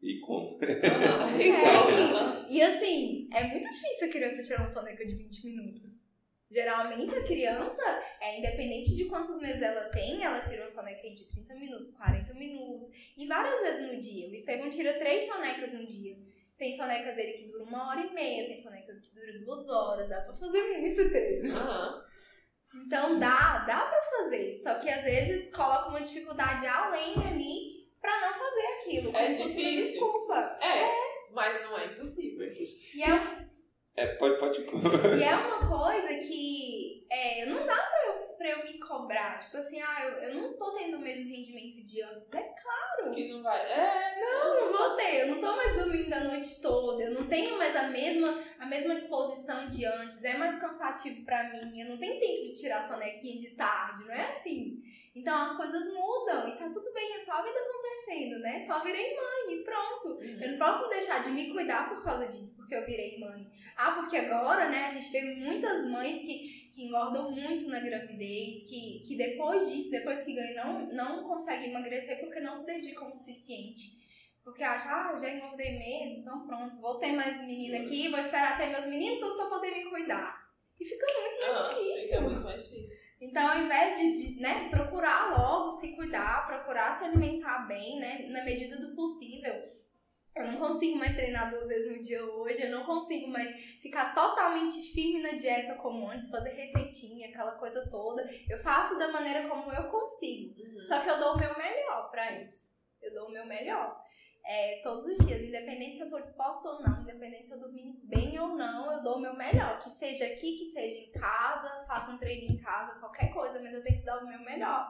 [0.00, 0.56] E como?
[0.62, 1.32] Aham.
[1.32, 1.50] Consegue.
[1.50, 2.46] Igual.
[2.48, 6.03] E assim, é muito difícil a criança tirar uma soneca de 20 minutos.
[6.50, 7.82] Geralmente a criança,
[8.20, 12.34] é independente de quantos meses ela tem, ela tira uma soneca de 30 minutos, 40
[12.34, 12.90] minutos.
[13.16, 14.28] E várias vezes no dia.
[14.28, 16.16] O Estevão tira três sonecas no dia.
[16.56, 20.08] Tem sonecas dele que duram uma hora e meia, tem sonecas que duram duas horas,
[20.08, 21.56] dá pra fazer muito treino.
[21.56, 22.04] Aham.
[22.86, 24.58] Então dá, dá pra fazer.
[24.58, 29.16] Só que às vezes coloca uma dificuldade além ali pra não fazer aquilo.
[29.16, 29.92] É difícil.
[29.92, 30.58] desculpa.
[30.60, 30.90] É,
[31.32, 32.52] mas não é impossível.
[32.52, 33.43] E é
[33.96, 34.60] É, pode, pode.
[35.18, 37.76] E é uma coisa que é, não dá
[38.44, 39.38] pra eu, me cobrar.
[39.38, 42.30] Tipo assim, ah, eu, eu não tô tendo o mesmo rendimento de antes.
[42.34, 43.14] É claro.
[43.14, 43.58] Que não vai.
[43.58, 47.26] É, Eu não vou ter, eu não tô mais dormindo a noite toda, eu não
[47.26, 51.88] tenho mais a mesma, a mesma disposição de antes, é mais cansativo pra mim, eu
[51.88, 54.82] não tenho tempo de tirar sonequinha de tarde, não é assim.
[55.14, 58.64] Então as coisas mudam e tá tudo bem, é só a vida acontecendo, né?
[58.66, 60.20] Só virei mãe e pronto.
[60.20, 63.46] Eu não posso deixar de me cuidar por causa disso, porque eu virei mãe.
[63.76, 68.64] Ah, porque agora, né, a gente vê muitas mães que, que engordam muito na gravidez,
[68.64, 73.08] que, que depois disso, depois que ganham, não, não conseguem emagrecer porque não se dedicam
[73.08, 74.02] o suficiente.
[74.42, 78.58] Porque acham, ah, já engordei mesmo, então pronto, vou ter mais menina aqui, vou esperar
[78.58, 80.44] ter meus meninos tudo pra poder me cuidar.
[80.78, 82.08] E fica muito Aham, difícil.
[82.08, 82.98] Fica muito mais difícil.
[83.20, 88.26] Então, ao invés de, de, né, procurar logo se cuidar, procurar se alimentar bem, né,
[88.28, 89.54] na medida do possível.
[90.36, 94.12] Eu não consigo mais treinar duas vezes no dia hoje, eu não consigo mais ficar
[94.14, 98.28] totalmente firme na dieta como antes, fazer receitinha, aquela coisa toda.
[98.48, 100.54] Eu faço da maneira como eu consigo.
[100.60, 100.86] Uhum.
[100.86, 102.74] Só que eu dou o meu melhor pra isso.
[103.00, 104.02] Eu dou o meu melhor.
[104.44, 108.00] É, todos os dias, independente se eu tô disposta ou não, independente se eu dormir
[108.02, 109.78] bem ou não, eu dou o meu melhor.
[109.78, 113.72] Que seja aqui, que seja em casa, faça um treino em casa, qualquer coisa, mas
[113.72, 114.86] eu tenho que dar o meu melhor.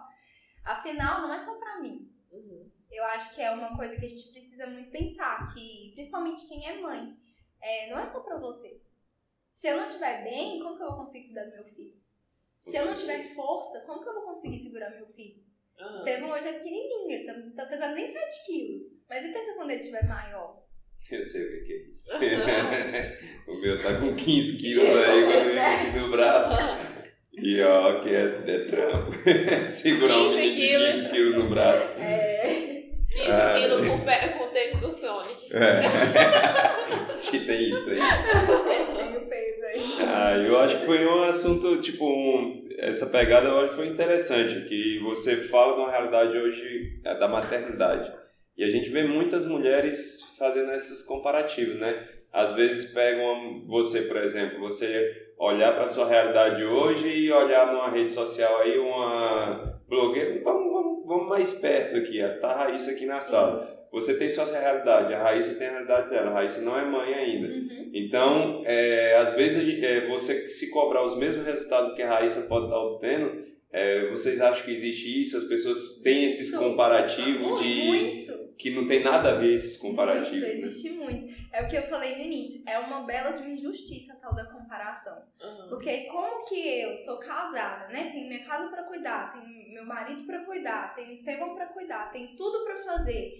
[0.65, 2.14] Afinal, não é só pra mim.
[2.35, 2.71] Uhum.
[2.91, 6.67] Eu acho que é uma coisa que a gente precisa muito pensar, que principalmente quem
[6.67, 7.17] é mãe,
[7.61, 8.81] é, não é só pra você.
[9.53, 11.95] Se eu não estiver bem, como que eu vou conseguir cuidar do meu filho?
[12.65, 15.45] Se eu não tiver força, como que eu vou conseguir segurar meu filho?
[15.79, 15.99] Aham.
[15.99, 18.83] Estevam hoje é pequenininho, ele tá, tá pesando nem 7 quilos.
[19.09, 20.65] Mas e pensa quando ele estiver maior?
[21.11, 22.11] Eu sei o que é isso.
[23.47, 26.95] o meu tá com 15 quilos aí quando eu aqui no braço.
[27.37, 29.13] E ó, que é, é trampo.
[29.69, 30.93] Segurar um 15 menino de quilos.
[30.93, 31.95] 15 quilos no braço.
[33.35, 35.55] 15 quilos com, o pé- com o tênis do Sonic.
[35.55, 35.81] É.
[37.47, 37.99] Tem isso aí.
[38.97, 39.97] Tem o peso aí.
[40.07, 43.87] Ah, eu acho que foi um assunto, tipo, um- essa pegada eu acho que foi
[43.89, 48.13] interessante, que você fala de uma realidade hoje é, da maternidade.
[48.57, 52.09] E a gente vê muitas mulheres fazendo esses comparativos, né?
[52.33, 57.89] Às vezes pegam você, por exemplo, você olhar para sua realidade hoje e olhar numa
[57.91, 60.73] rede social aí uma blogueira, vamos,
[61.05, 63.73] vamos, vamos mais perto aqui, tá a Raíssa aqui na sala.
[63.93, 67.15] Você tem sua realidade, a Raíssa tem a realidade dela, a Raíssa não é mãe
[67.15, 67.47] ainda.
[67.47, 67.91] Uhum.
[67.95, 72.67] Então, é, às vezes, é, você se cobrar os mesmos resultados que a Raíssa pode
[72.67, 75.37] estar obtendo, É, vocês acham que existe isso?
[75.37, 78.57] As pessoas têm esses comparativos de Muito.
[78.57, 80.47] que não tem nada a ver esses comparativos.
[80.47, 80.69] Muito, né?
[80.69, 81.27] existe muito.
[81.57, 82.63] É o que eu falei no início.
[82.67, 85.23] É uma bela de uma injustiça a tal da comparação.
[85.41, 85.69] Aham.
[85.69, 88.11] Porque como que eu sou casada, né?
[88.11, 92.11] Tenho minha casa pra cuidar, tenho meu marido pra cuidar, tenho o Estevão pra cuidar,
[92.11, 93.33] tenho tudo pra fazer.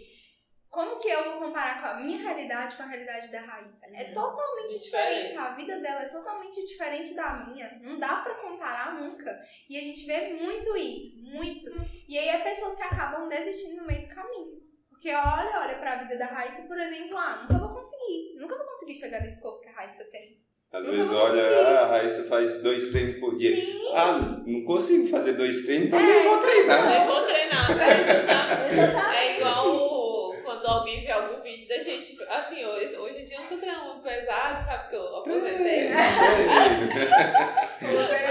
[0.71, 3.87] Como que eu vou comparar com a minha realidade com a realidade da Raíssa?
[3.93, 4.13] É Uhum.
[4.13, 5.27] totalmente Diferente.
[5.27, 5.37] diferente.
[5.37, 7.79] A vida dela é totalmente diferente da minha.
[7.83, 9.41] Não dá pra comparar nunca.
[9.71, 11.71] E a gente vê muito isso, muito.
[12.09, 14.64] E aí é pessoas que acabam desistindo no meio do caminho.
[14.95, 18.35] Porque olha, olha pra vida da Raíssa, por exemplo, ah, nunca vou conseguir.
[18.39, 20.43] Nunca vou conseguir chegar nesse corpo que a Raíssa tem.
[20.73, 23.55] Às Nunca vezes olha, ah, a Raíssa faz dois treinos por dia.
[23.55, 23.93] Sim.
[23.95, 27.01] Ah, não consigo fazer dois treinos, então É, nem vou treinar.
[27.03, 28.01] Eu vou treinar, né?
[28.01, 29.17] Exatamente.
[29.17, 33.37] É igual o- quando alguém vê algum vídeo da gente, assim, hoje, hoje em dia
[33.37, 35.91] eu não tô treinando pesado, sabe, que eu aposentei.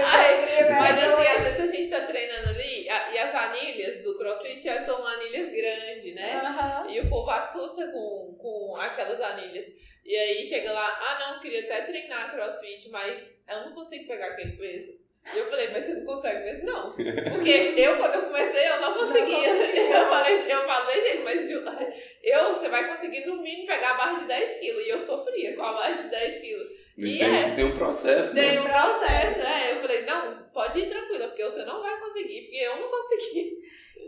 [0.06, 4.68] Ai, Mas assim, às vezes a gente tá treinando ali, e as anilhas do crossfit
[4.68, 6.34] elas são anilhas grandes, né?
[6.44, 6.90] Aham.
[6.90, 9.66] E o povo assusta com, com aquelas anilhas.
[10.04, 14.26] E aí chega lá, ah não, queria até treinar crossfit, mas eu não consigo pegar
[14.28, 15.04] aquele peso.
[15.32, 16.92] E eu falei, mas você não consegue mesmo não.
[16.92, 19.56] Porque eu, quando eu comecei, eu não conseguia.
[19.56, 19.96] conseguia.
[19.96, 24.18] Eu falei, eu falei, gente, mas eu, você vai conseguir no mínimo pegar a barra
[24.20, 24.84] de 10 quilos.
[24.86, 26.70] E eu sofria com a barra de 10 quilos.
[26.96, 27.54] E tem, é.
[27.56, 28.60] tem um processo, Tem né?
[28.60, 29.72] um processo, né?
[29.72, 33.58] Eu falei, não, pode ir tranquila, porque você não vai conseguir, porque eu não consegui.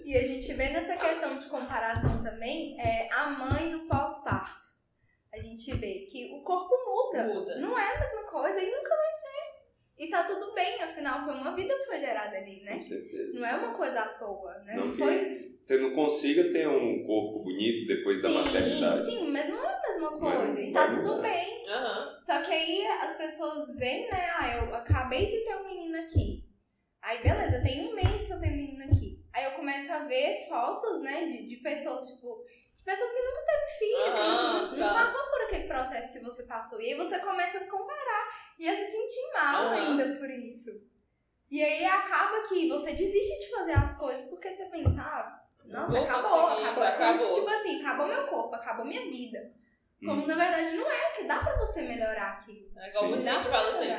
[0.04, 4.66] E a gente vê nessa questão de comparação também é a mãe no pós-parto.
[5.34, 7.24] A gente vê que o corpo muda.
[7.26, 7.58] Muda.
[7.58, 9.46] Não é a mesma coisa e nunca vai ser.
[9.98, 12.74] E tá tudo bem, afinal foi uma vida que foi gerada ali, né?
[12.74, 13.38] Com certeza.
[13.40, 14.74] Não é uma coisa à toa, né?
[14.76, 15.56] Não Não foi.
[15.60, 19.10] Você não consiga ter um corpo bonito depois da maternidade.
[19.10, 20.60] sim, mas não é a mesma Mas coisa.
[20.60, 21.22] E tá tudo mudar.
[21.28, 21.55] bem.
[21.66, 22.18] Aham.
[22.22, 24.30] Só que aí as pessoas veem, né?
[24.38, 26.44] Ah, eu acabei de ter um menino aqui.
[27.02, 29.24] Aí, beleza, tem um mês que eu tenho um menino aqui.
[29.32, 32.44] Aí eu começo a ver fotos, né, de, de pessoas, tipo,
[32.76, 34.76] de pessoas que nunca teve filho, que Aham, não, tá.
[34.76, 36.80] não passou por aquele processo que você passou.
[36.80, 39.74] E aí você começa a se comparar e a se sentir mal Aham.
[39.74, 40.70] ainda por isso.
[41.50, 45.92] E aí acaba que você desiste de fazer as coisas porque você pensa, ah, nossa,
[45.92, 46.84] Vou acabou, conseguir, acabou.
[46.84, 47.34] É acabou.
[47.34, 49.52] tipo assim, acabou meu corpo, acabou minha vida.
[50.04, 50.26] Como Hum.
[50.26, 52.70] na verdade não é, porque dá pra você melhorar aqui.
[52.78, 53.90] É igual muita gente fala assim,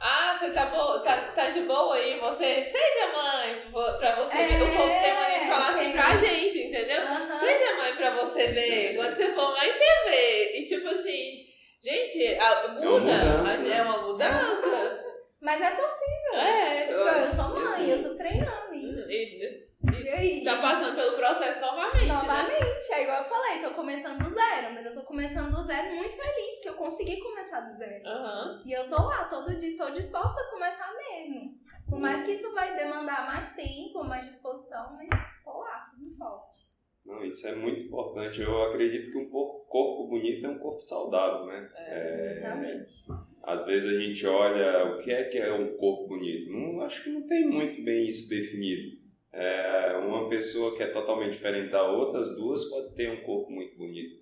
[0.00, 4.54] ah, você tá, bo tá, tá de boa aí, você seja mãe, pra você ver.
[4.54, 7.02] É, O povo tem mania de falar assim pra gente, entendeu?
[7.38, 8.96] Seja mãe pra você ver.
[8.96, 10.58] Quando você for mãe, você vê.
[10.58, 11.44] E tipo assim,
[11.82, 13.00] gente, a- uma muda.
[13.00, 13.76] mudança, A- né?
[13.78, 15.02] É uma mudança.
[15.40, 16.34] Mas é possível.
[16.40, 16.84] É.
[16.84, 18.74] Então, eu sou mãe, eu tô treinando.
[18.74, 20.44] E, E, aí?
[20.44, 22.12] tá passando pelo processo novamente, né?
[22.12, 25.96] Novamente, é igual eu falei, tô começando do zero, mas eu tô começando do zero
[25.96, 28.06] muito feliz que eu consegui começar do zero.
[28.06, 28.60] Aham.
[28.64, 31.58] E eu tô lá, todo dia, tô disposta a começar mesmo.
[31.88, 35.08] Por mais que isso vai demandar mais tempo, mais disposição, mas
[35.44, 36.72] tô lá, firme forte.
[37.04, 38.40] Não, isso é muito importante.
[38.40, 41.68] Eu acredito que um corpo, bonito é um corpo saudável, né?
[41.74, 43.04] É, Exatamente.
[43.42, 46.50] às vezes a gente olha o que é que é um corpo bonito.
[46.52, 49.01] Não, acho que não tem muito bem isso definido.
[49.32, 53.50] É, uma pessoa que é totalmente diferente da outra, as duas pode ter um corpo
[53.50, 54.14] muito bonito.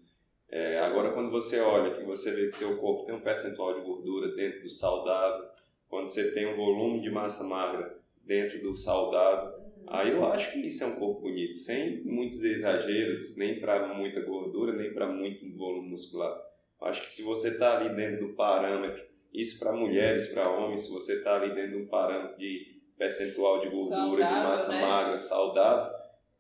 [0.49, 3.81] É, agora, quando você olha, que você vê que seu corpo tem um percentual de
[3.81, 5.49] gordura dentro do saudável,
[5.89, 10.59] quando você tem um volume de massa magra dentro do saudável, aí eu acho que
[10.61, 15.49] isso é um corpo bonito, sem muitos exageros, nem para muita gordura, nem para muito
[15.57, 16.41] volume muscular.
[16.81, 20.83] Eu acho que se você está ali dentro do parâmetro, isso para mulheres, para homens,
[20.83, 24.73] se você está ali dentro de um parâmetro de percentual de gordura, de Saudável, massa
[24.73, 24.81] né?
[24.87, 25.93] magra, saudável,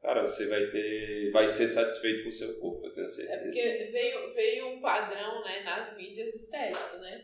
[0.03, 3.43] cara, você vai ter, vai ser satisfeito com o seu corpo, eu tenho É certeza.
[3.45, 7.23] porque veio, veio um padrão, né, nas mídias estéticas, né?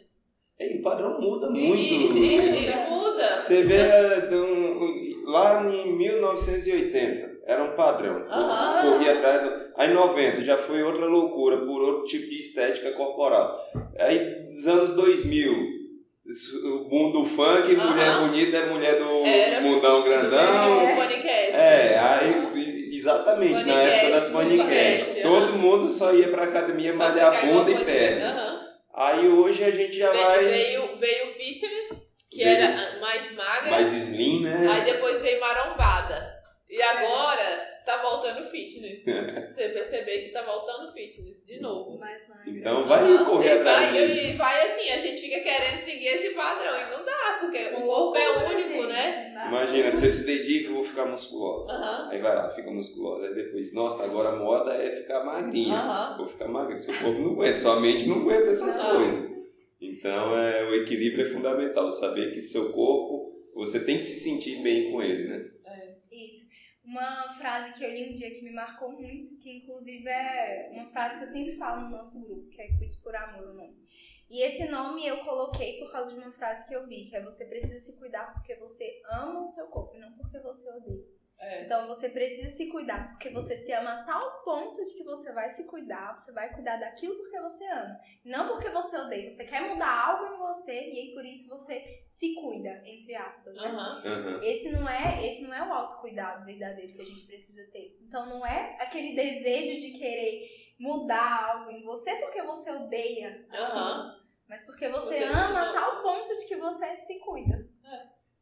[0.59, 2.16] Ei, o padrão muda muito.
[2.16, 3.42] E, e muda.
[3.42, 8.25] Você vê é, de um- lá em 1980, era um padrão.
[8.27, 8.90] Aham.
[8.92, 9.72] Corria atrás do.
[9.77, 13.61] Aí em 90 já foi outra loucura, por outro tipo de estética corporal.
[13.99, 15.75] Aí nos anos 2000, isso- o
[16.88, 17.90] mundo do funk, Aham.
[17.90, 19.60] mulher bonita é mulher do Era.
[19.60, 20.86] mundão grandão.
[20.88, 21.52] Do podcast.
[21.54, 25.58] É, aí exatamente, na época das paniquete, Todo aham.
[25.58, 28.26] mundo só ia pra academia malhar bunda e perna.
[28.32, 28.66] Aham.
[28.94, 32.56] Aí hoje a gente já Veio, vai veio, veio fitness, que Veio.
[32.56, 33.70] era mais magra.
[33.70, 34.66] mais slim, né?
[34.70, 36.34] Aí depois veio marombada.
[36.68, 39.04] E agora tá voltando fitness.
[39.04, 40.75] Você perceber que tá voltando
[41.06, 41.98] fitness de novo.
[41.98, 42.50] Mais magra.
[42.50, 44.26] Então vai correr e atrás vai, disso.
[44.26, 47.80] e vai assim, a gente fica querendo seguir esse padrão e não dá, porque o
[47.82, 49.34] corpo é Loucura, único, gente, né?
[49.46, 51.72] Imagina, você se dedica, eu vou ficar musculosa.
[51.72, 52.08] Aham.
[52.10, 53.28] Aí vai lá, fica musculosa.
[53.28, 55.76] Aí depois, nossa, agora a moda é ficar magrinha.
[55.76, 56.18] Aham.
[56.18, 56.76] Vou ficar magrinha.
[56.76, 58.96] Seu corpo não aguenta, sua mente não aguenta essas Não.
[58.96, 59.36] coisas.
[59.80, 61.90] Então, é, o equilíbrio é fundamental.
[61.90, 65.44] Saber que seu corpo, você tem que se sentir bem com ele, né?
[66.87, 70.87] Uma frase que eu li um dia que me marcou muito, que inclusive é uma
[70.87, 73.77] frase que eu sempre falo no nosso grupo, que é Cuide por Amor o nome.
[74.31, 77.22] E esse nome eu coloquei por causa de uma frase que eu vi, que é
[77.22, 81.15] você precisa se cuidar porque você ama o seu corpo e não porque você odeia.
[81.38, 81.64] É.
[81.64, 85.31] Então você precisa se cuidar porque você se ama a tal ponto de que você
[85.33, 89.29] vai se cuidar, você vai cuidar daquilo porque você ama, não porque você odeia.
[89.31, 93.55] Você quer mudar algo em você e aí por isso você se cuida, entre aspas,
[93.55, 93.62] né?
[93.68, 94.03] Aham.
[94.05, 94.40] Aham.
[94.42, 97.99] Esse não é, esse não é o autocuidado verdadeiro que a gente precisa ter.
[98.03, 100.49] Então não é aquele desejo de querer
[100.81, 104.25] mudar algo em você porque você odeia aquilo, Aham.
[104.49, 105.72] mas porque você, Você ama a ama.
[105.81, 107.68] tal ponto de que você se cuida.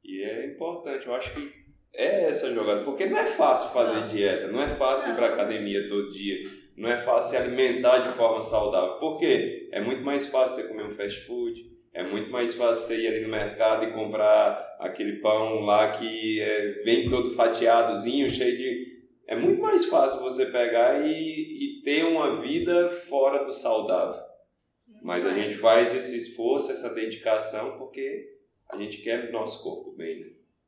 [0.04, 1.63] E é importante, eu acho que
[1.94, 5.86] é essa jogada, porque não é fácil fazer dieta, não é fácil ir pra academia
[5.86, 6.42] todo dia,
[6.76, 8.98] não é fácil se alimentar de forma saudável.
[8.98, 9.68] Por quê?
[9.72, 13.06] É muito mais fácil você comer um fast food, é muito mais fácil você ir
[13.06, 18.94] ali no mercado e comprar aquele pão lá que é, vem todo fatiadozinho, cheio de.
[19.26, 24.20] É muito mais fácil você pegar e, e ter uma vida fora do saudável.
[25.02, 29.92] Mas a gente faz esse esforço, essa dedicação, porque a gente quer o nosso corpo
[29.92, 30.26] bem, né?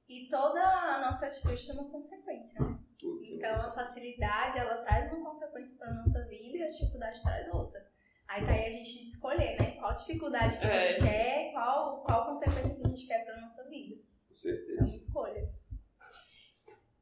[0.09, 2.79] E toda a nossa atitude tem uma consequência, né?
[2.99, 3.25] Tudo.
[3.25, 7.85] Então a facilidade, ela traz uma consequência para nossa vida e a dificuldade traz outra.
[8.29, 9.73] Aí tá aí a gente de escolher, né?
[9.73, 11.09] Qual dificuldade que a gente É.
[11.09, 13.97] quer, qual, qual consequência que a gente quer para nossa vida.
[13.97, 14.97] Com É uma certeza.
[14.97, 15.49] escolha.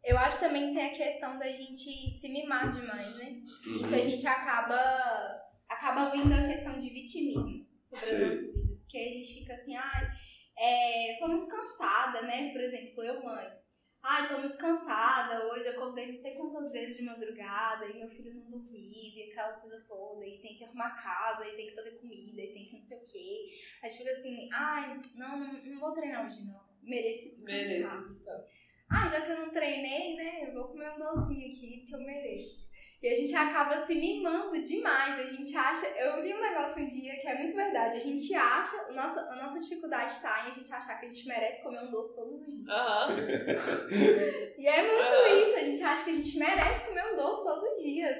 [0.02, 3.40] Eu acho também que tem a questão da gente se mimar demais, né?
[3.42, 4.04] Isso a Uhum.
[4.04, 8.24] gente acaba acaba vindo a questão de vitimismo sobre Sei.
[8.24, 8.82] as nossas vidas.
[8.82, 10.10] Porque a gente fica assim, ai,
[10.56, 12.52] é, eu tô muito cansada, né?
[12.52, 13.64] Por exemplo, eu, mãe.
[14.06, 18.34] Ai, tô muito cansada, hoje acordei não sei quantas vezes de madrugada e meu filho
[18.34, 21.92] não dormiu, e aquela coisa toda, e tem que arrumar casa, e tem que fazer
[21.92, 23.48] comida, e tem que não sei o quê.
[23.82, 27.66] Aí fica assim, ai, não, não, não vou treinar hoje não, mereço descansar.
[27.66, 28.64] Merece descanso.
[28.90, 30.48] Ah, já que eu não treinei, né?
[30.48, 32.73] Eu vou comer um docinho aqui porque eu mereço.
[33.04, 35.20] E a gente acaba se mimando demais.
[35.20, 35.86] A gente acha.
[35.88, 37.98] Eu li um negócio um dia que é muito verdade.
[37.98, 38.74] A gente acha.
[38.88, 41.80] A nossa, a nossa dificuldade tá em a gente achar que a gente merece comer
[41.80, 42.66] um doce todos os dias.
[42.66, 43.08] Aham.
[44.56, 45.36] E é muito Aham.
[45.36, 45.54] isso.
[45.56, 48.16] A gente acha que a gente merece comer um doce todos os dias.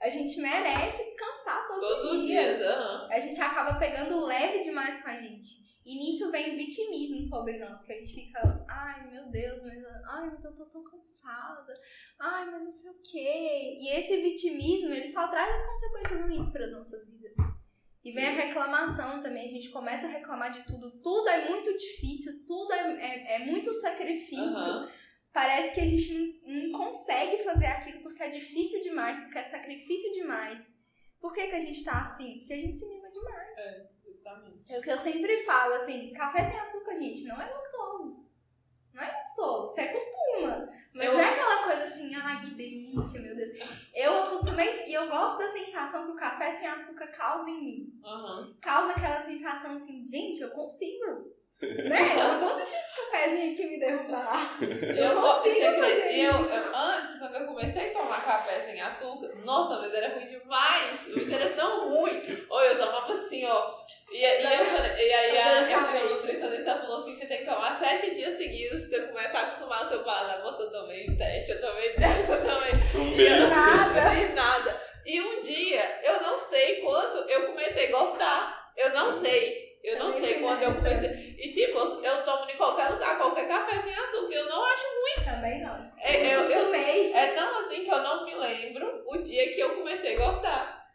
[0.00, 3.08] A gente merece descansar todos, Todos os dias, aham.
[3.12, 5.58] a gente acaba pegando leve demais com a gente.
[5.84, 9.84] E nisso vem o vitimismo sobre nós, que a gente fica, ai meu Deus, mas,
[10.06, 11.76] ai, mas eu tô tão cansada,
[12.20, 13.78] ai, mas não sei o quê.
[13.80, 17.34] E esse vitimismo, ele só traz as consequências ruins para as nossas vidas.
[18.04, 21.76] E vem a reclamação também, a gente começa a reclamar de tudo, tudo é muito
[21.76, 24.56] difícil, tudo é, é, é muito sacrifício.
[24.56, 24.90] Aham.
[25.32, 29.44] Parece que a gente não, não consegue fazer aquilo porque é difícil demais, porque é
[29.44, 30.68] sacrifício demais.
[31.18, 32.38] Por que, que a gente tá assim?
[32.40, 33.91] Porque a gente se mima demais.
[34.22, 34.72] Justamente.
[34.72, 38.22] É o que eu sempre falo, assim, café sem açúcar, gente, não é gostoso.
[38.94, 40.68] Não é gostoso, você acostuma.
[40.94, 43.50] Mas Eu- não é aquela coisa assim, ai, que delícia, meu Deus.
[43.94, 48.00] Eu acostumei e eu gosto da sensação que o café sem açúcar causa em mim.
[48.04, 48.54] Aham.
[48.60, 51.32] Causa aquela sensação assim, gente, eu consigo.
[51.62, 51.98] Né?
[52.16, 54.56] Eu vou deixar esse cafezinho aqui me derrubar.
[54.60, 55.80] Eu, consigo você acredita?
[55.82, 56.54] fazer eu, isso.
[56.54, 61.00] eu- antes, quando eu comecei a tomar café sem açúcar, nossa, mas era ruim demais.
[61.14, 62.46] Mas era tão ruim.
[62.50, 63.74] Ou eu tomava assim, ó.
[64.10, 67.78] E, e, eu falei- e aí a, minha nutricionista falou assim: você tem que tomar
[67.78, 70.42] sete dias seguidos pra você começar a acostumar o seu paladar.
[70.42, 72.72] Moça, eu tomei sete, eu tomei dez, eu tomei.
[72.94, 73.50] Um E eu mês.
[73.50, 74.00] Nada.
[74.14, 74.82] não nada.
[75.06, 78.72] E um dia, eu não sei quando eu comecei a gostar.
[78.76, 79.71] Eu não sei.
[79.82, 81.36] Eu não Também sei fui quando eu comecei.
[81.38, 84.32] E tipo, eu, tomo em qualquer lugar, qualquer café sem açúcar.
[84.34, 84.92] Eu não acho.
[85.24, 85.92] Também não.
[85.98, 87.12] É, eu, eu, acostumei.
[87.12, 90.86] é tão assim que eu não me lembro o dia que eu comecei a gostar.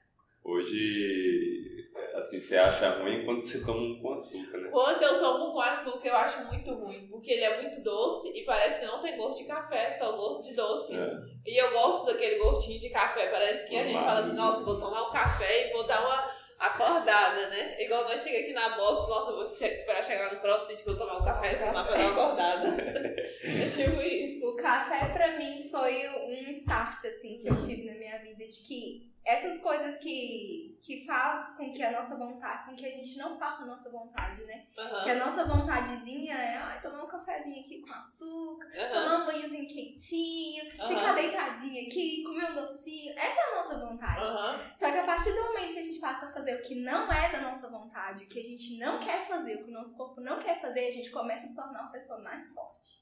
[0.44, 4.70] Hoje, assim, você acha ruim quando você toma um com açúcar, né?
[4.72, 7.08] Quando eu tomo com açúcar, eu acho muito ruim.
[7.10, 10.44] Porque ele é muito doce e parece que não tem gosto de café, só gosto
[10.48, 10.96] de doce.
[10.96, 11.12] É.
[11.46, 13.30] E eu gosto daquele gostinho de café.
[13.30, 16.32] Parece que a gente fala assim, nossa, vou tomar um café e vou dar uma
[16.60, 17.82] acordada, né?
[17.84, 20.90] Igual nós chegamos aqui na box, nossa, eu vou che- esperar chegar no crossfit que
[20.90, 22.68] eu vou tomar um café e lá pra dar uma acordada.
[23.44, 24.48] é tipo isso.
[24.50, 28.62] O café pra mim foi um start assim que eu tive na minha vida de
[28.64, 33.18] que essas coisas que que faz com que a nossa vontade, com que a gente
[33.18, 34.68] não faça a nossa vontade, né?
[35.04, 39.68] Que a nossa vontadezinha é, tomar um cafezinho aqui com açúcar, aham, tomar um banhozinho
[39.68, 40.88] quentinho, Aham.
[40.88, 43.14] ficar deitadinha aqui, comer um docinho.
[43.18, 44.30] Essa é a nossa vontade.
[44.78, 47.12] Só que a partir do momento que a gente passa a fazer o que não
[47.12, 49.98] é da nossa vontade, o que a gente não quer fazer, o que o nosso
[49.98, 53.02] corpo não quer fazer, a gente começa a se tornar uma pessoa mais forte.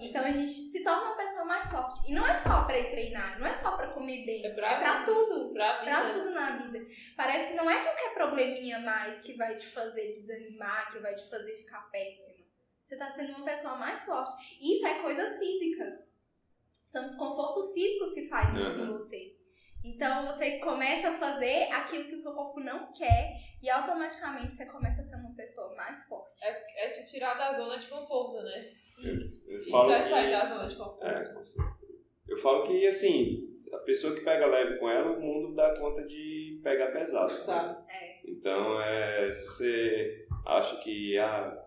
[0.00, 2.08] Então a gente se torna uma pessoa mais forte.
[2.10, 4.46] E não é só pra ir treinar, não é só pra comer bem.
[4.46, 5.17] É pra é pra vida.
[5.26, 5.52] Tudo.
[5.52, 6.14] Pra Pra vida.
[6.20, 6.86] tudo na vida.
[7.16, 11.28] Parece que não é qualquer probleminha mais que vai te fazer desanimar, que vai te
[11.28, 12.38] fazer ficar péssima.
[12.84, 14.34] Você tá sendo uma pessoa mais forte.
[14.60, 15.94] Isso é coisas físicas.
[16.88, 18.86] São os confortos físicos que fazem isso Uhum.
[18.86, 19.36] com você.
[19.84, 24.66] Então você começa a fazer aquilo que o seu corpo não quer e automaticamente você
[24.66, 26.44] começa a ser uma pessoa mais forte.
[26.44, 28.72] É te tirar da zona de conforto, né?
[28.98, 29.44] Isso.
[29.48, 31.06] Eu Isso falo é que- sair da zona de conforto.
[31.06, 31.78] É, com certeza.
[32.26, 36.06] Eu falo que, assim, a pessoa que pega leve com ela, o mundo dá conta
[36.06, 37.32] de pegar pesado.
[37.32, 37.44] ela.
[37.44, 37.86] Tá.
[38.26, 41.66] Então, é, se você acha que, ah,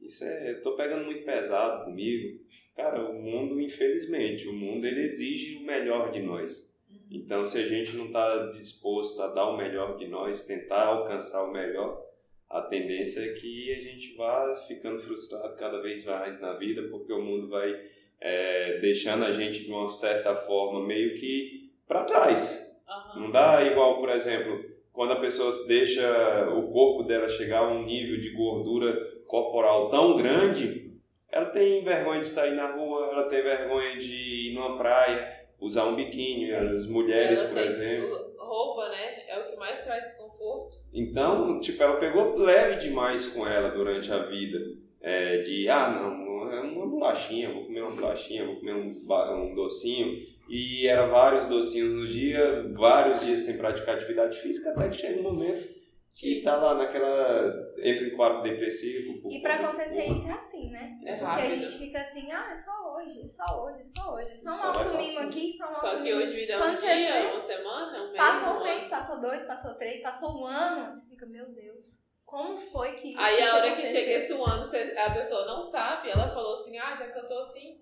[0.00, 2.40] isso é, eu tô pegando muito pesado comigo,
[2.76, 6.68] cara, o mundo, infelizmente, o mundo, ele exige o melhor de nós.
[7.10, 11.44] Então, se a gente não está disposto a dar o melhor de nós, tentar alcançar
[11.44, 12.06] o melhor,
[12.48, 17.12] a tendência é que a gente vá ficando frustrado cada vez mais na vida, porque
[17.12, 17.78] o mundo vai
[18.20, 22.76] é, deixando a gente de uma certa forma meio que para trás.
[22.88, 23.20] Aham.
[23.20, 27.84] Não dá igual, por exemplo, quando a pessoa deixa o corpo dela chegar a um
[27.84, 28.92] nível de gordura
[29.26, 30.92] corporal tão grande,
[31.30, 35.84] ela tem vergonha de sair na rua, ela tem vergonha de ir numa praia, usar
[35.84, 38.28] um biquíni, as mulheres, por exemplo.
[38.38, 39.28] Roupa, né?
[39.28, 40.78] É o que mais traz desconforto.
[40.92, 44.58] Então, tipo, ela pegou leve demais com ela durante a vida.
[45.00, 49.00] É, de, ah, não, uma bolachinha, vou comer uma bolachinha, vou comer um,
[49.34, 50.16] um docinho.
[50.48, 55.20] E era vários docinhos no dia, vários dias sem praticar atividade física, até que chega
[55.20, 55.78] um momento
[56.18, 57.72] que tá lá naquela.
[57.78, 59.28] entra em quadro depressivo.
[59.30, 60.98] E pra acontecer isso é assim, né?
[61.04, 64.14] É Porque a gente fica assim, ah, é só hoje, é só hoje, é só
[64.14, 66.16] hoje, é só um alto mimo aqui, só um alto Só que mimo.
[66.16, 68.16] hoje vira um dia, uma semana, um mês.
[68.16, 72.58] Passou um mês, passou dois, passou três, passou um ano, você fica, meu Deus, como
[72.58, 76.10] foi que Aí isso a hora que chega esse um ano, a pessoa não sabe,
[76.10, 77.78] ela falou assim, ah, já tô assim,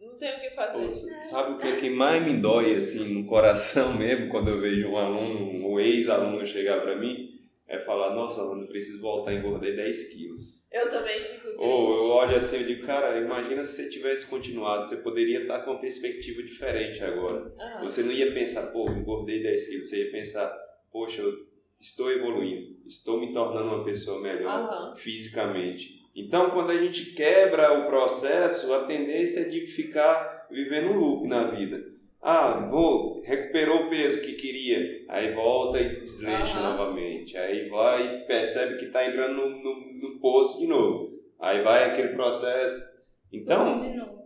[0.00, 0.84] não tenho o que fazer.
[0.84, 4.60] Pô, Sabe o que, é que mais me dói, assim, no coração mesmo, quando eu
[4.60, 9.30] vejo um aluno, um ex-aluno chegar pra mim, é falar, nossa, Alan, eu preciso voltar
[9.30, 10.66] a engordei 10 quilos.
[10.72, 11.56] Eu também fico triste.
[11.58, 15.60] Ou eu olho assim, eu digo, cara, imagina se você tivesse continuado, você poderia estar
[15.60, 17.54] com uma perspectiva diferente agora.
[17.56, 17.84] Aham.
[17.84, 20.48] Você não ia pensar, pô, engordei 10 quilos, você ia pensar,
[20.90, 24.96] poxa, eu estou evoluindo, estou me tornando uma pessoa melhor Aham.
[24.96, 25.96] fisicamente.
[26.14, 31.28] Então, quando a gente quebra o processo, a tendência é de ficar vivendo um loop
[31.28, 31.84] na vida.
[32.22, 36.76] Ah, vou, recuperou o peso que queria, aí volta e desleixa Aham.
[36.76, 37.36] novamente.
[37.36, 41.20] Aí vai e percebe que está entrando no, no, no poço de novo.
[41.38, 42.96] Aí vai aquele processo.
[43.30, 43.76] Então,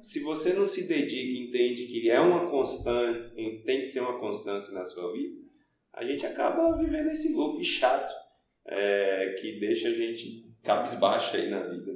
[0.01, 3.31] se você não se dedica e entende que é uma constante,
[3.65, 5.40] tem que ser uma constância na sua vida,
[5.93, 8.15] a gente acaba vivendo esse loop chato
[8.67, 11.93] é, que deixa a gente cabisbaixa aí na vida.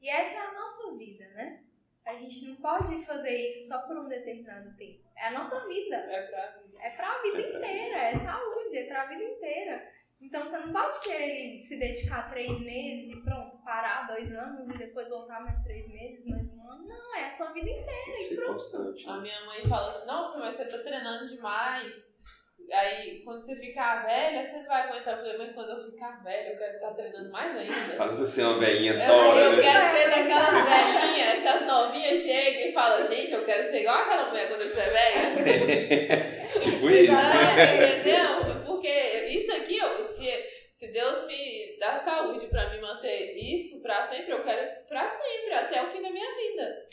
[0.00, 1.60] E essa é a nossa vida, né?
[2.04, 5.04] A gente não pode fazer isso só por um determinado tempo.
[5.16, 5.96] É a nossa vida.
[5.96, 6.74] É pra mim.
[6.78, 7.98] É pra vida inteira.
[7.98, 9.94] É saúde, é pra vida inteira.
[10.20, 14.78] Então você não pode querer se dedicar três meses e pronto, parar dois anos e
[14.78, 16.86] depois voltar mais três meses, mais um ano.
[16.86, 18.04] Não, é a sua vida inteira.
[18.04, 18.52] Tem que E ser pronto.
[18.52, 19.08] constante.
[19.08, 19.22] A né?
[19.22, 22.14] minha mãe fala assim, nossa, mas você tá treinando demais.
[22.72, 25.14] Aí, quando você ficar velha, você não vai aguentar.
[25.14, 27.96] Eu falei, mãe, quando eu ficar velha, eu quero estar treinando mais ainda.
[27.96, 29.62] Para você ser uma velhinha Eu, tora, eu né?
[29.62, 33.98] quero ser daquelas velhinhas, que as novinhas chegam e falam, gente, eu quero ser igual
[33.98, 36.58] aquela mulher quando eu estiver velha.
[36.60, 37.12] tipo isso.
[37.12, 38.64] Ah, entendeu?
[38.66, 40.26] Porque isso aqui, ó, se,
[40.72, 45.08] se Deus me dá saúde pra me manter isso pra sempre, eu quero isso pra
[45.08, 46.86] sempre, até o fim da minha vida.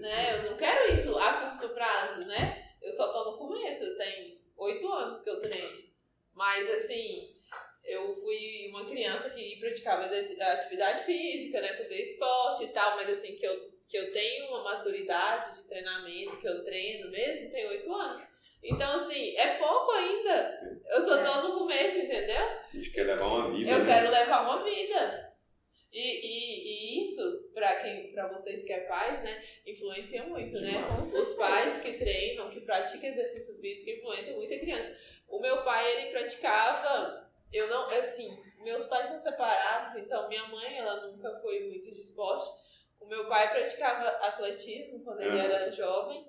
[0.00, 0.34] Né?
[0.34, 2.66] Eu não quero isso a curto prazo, né?
[2.82, 5.90] Eu só tô no começo, eu tenho oito anos que eu treino.
[6.34, 7.34] Mas assim,
[7.84, 11.76] eu fui uma criança que praticava atividade física, né?
[11.76, 16.38] Fazia esporte e tal, mas assim, que eu, que eu tenho uma maturidade de treinamento,
[16.38, 18.22] que eu treino mesmo, tem oito anos.
[18.62, 20.60] Então, assim, é pouco ainda.
[20.90, 22.42] Eu só tô no começo, entendeu?
[22.42, 23.86] A gente quer levar uma vida, Eu né?
[23.86, 25.29] quero levar uma vida.
[25.92, 30.72] E, e, e isso, pra, quem, pra vocês que é pais, né, influencia muito, né?
[30.72, 31.14] Demais.
[31.14, 34.96] Os pais que treinam, que praticam exercício físico, influenciam muito a criança.
[35.28, 38.30] O meu pai, ele praticava, eu não, assim,
[38.62, 42.48] meus pais são separados, então minha mãe, ela nunca foi muito de esporte.
[43.00, 46.24] O meu pai praticava atletismo quando ele era jovem,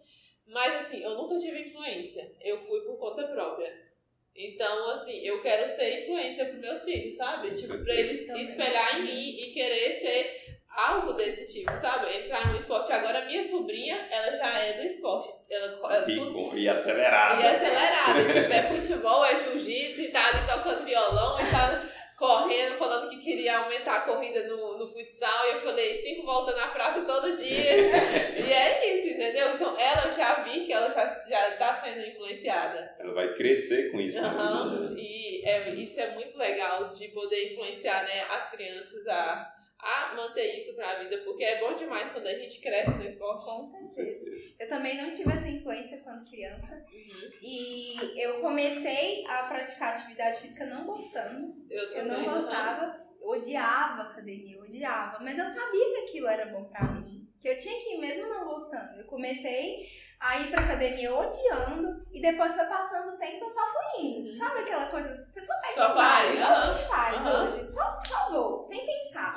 [0.48, 2.36] mas assim, eu nunca tive influência.
[2.42, 3.91] Eu fui por conta própria.
[4.36, 7.50] Então, assim, eu quero ser influência para meus filhos, sabe?
[7.50, 7.84] Com Tipo, certeza.
[7.84, 8.44] pra eles Também.
[8.44, 10.42] espelhar em mim e querer ser
[10.74, 12.08] algo desse tipo, sabe?
[12.18, 12.94] Entrar no esporte.
[12.94, 15.28] Agora, minha sobrinha, ela já é do esporte.
[15.50, 15.66] Ela,
[15.96, 17.42] ela E, tudo, e acelerada.
[17.42, 18.24] e acelerada.
[18.34, 21.84] tipo, é futebol, é jiu-jitsu, e tá ali tocando violão, e tá
[22.18, 25.48] correndo, falando que queria aumentar a corrida no, no futsal.
[25.48, 27.74] E eu falei, cinco voltas na praça todo dia.
[28.40, 29.01] e é isso,
[29.42, 29.56] entendeu?
[29.56, 32.96] Então, ela eu já vi que ela já, já tá sendo influenciada.
[33.00, 34.22] Ela vai crescer com isso.
[34.22, 34.96] Né?
[34.98, 40.58] E é, isso é muito legal de poder influenciar né, as crianças a, a manter
[40.58, 43.46] isso pra vida, porque é bom demais quando a gente cresce no esporte.
[43.46, 44.52] Com certeza.
[44.60, 46.76] Eu também não tive essa influência quando criança.
[46.76, 47.32] Uhum.
[47.42, 51.56] E eu comecei a praticar atividade física não gostando.
[51.70, 55.20] Eu, Eu também, não gostava, eu odiava academia, eu odiava.
[55.20, 57.21] Mas eu sabia que aquilo era bom pra mim.
[57.42, 59.00] Que eu tinha que ir mesmo não gostando.
[59.00, 59.88] Eu comecei
[60.20, 64.30] a ir pra academia odiando e depois foi passando o tempo eu só fui indo.
[64.30, 64.36] Uhum.
[64.36, 67.48] Sabe aquela coisa, você só faz Só que vai, vai, a gente faz Aham.
[67.48, 67.68] hoje.
[67.68, 69.34] Só, só vou, sem pensar.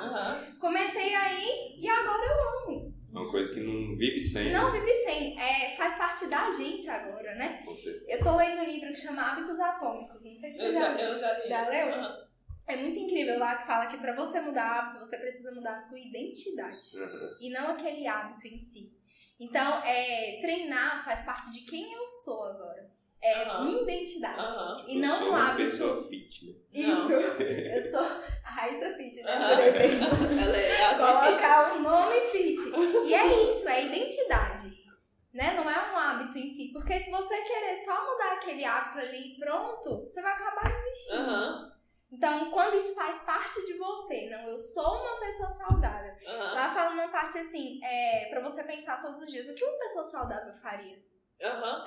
[0.61, 2.93] Comecei aí e agora eu amo.
[3.15, 4.51] É uma coisa que não vive sem.
[4.51, 7.63] Não vive sem, é, faz parte da gente agora, né?
[7.65, 8.05] Com certeza.
[8.09, 10.81] Eu tô lendo um livro que chama Hábitos Atômicos, não sei se você Eu já,
[10.81, 11.13] já, leu.
[11.13, 11.47] eu já li.
[11.47, 12.24] Já leu?
[12.67, 15.79] É muito incrível lá que fala que pra você mudar hábito, você precisa mudar a
[15.79, 17.37] sua identidade Aham.
[17.39, 18.91] e não aquele hábito em si.
[19.39, 22.89] Então, é, treinar faz parte de quem eu sou agora.
[23.21, 23.65] É Aham.
[23.65, 24.39] minha identidade.
[24.39, 24.85] Aham.
[24.87, 25.69] E Eu não sou um uma hábito.
[25.71, 26.53] pessoa fit, né?
[26.73, 27.11] Isso.
[27.11, 29.39] Eu sou a Raíssa Fit, né?
[29.39, 30.07] Por exemplo.
[30.41, 32.61] Ela é Colocar o nome fit.
[33.07, 34.85] E é isso, é identidade.
[35.33, 35.53] Né?
[35.55, 36.69] Não é um hábito em si.
[36.71, 41.19] Porque se você querer só mudar aquele hábito ali e pronto, você vai acabar desistindo.
[41.19, 41.74] Aham.
[42.15, 46.15] Então, quando isso faz parte de você, não, eu sou uma pessoa saudável.
[46.25, 46.53] Aham.
[46.53, 49.77] Lá fala uma parte assim, é pra você pensar todos os dias, o que uma
[49.79, 50.97] pessoa saudável faria?
[51.41, 51.83] Aham.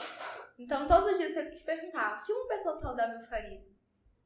[0.58, 3.64] Então, todos os dias você precisa se perguntar, o que uma pessoa saudável faria?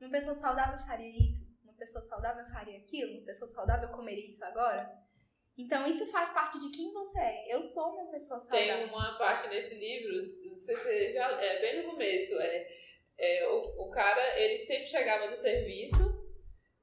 [0.01, 1.47] Uma pessoa saudável faria isso?
[1.63, 3.19] Uma pessoa saudável faria aquilo?
[3.19, 4.91] Uma pessoa saudável comeria isso agora?
[5.57, 7.55] Então, isso faz parte de quem você é.
[7.55, 8.67] Eu sou uma pessoa saudável.
[8.67, 12.82] Tem uma parte nesse livro, não sei se você já é bem no começo, é,
[13.23, 16.21] é o, o cara, ele sempre chegava do serviço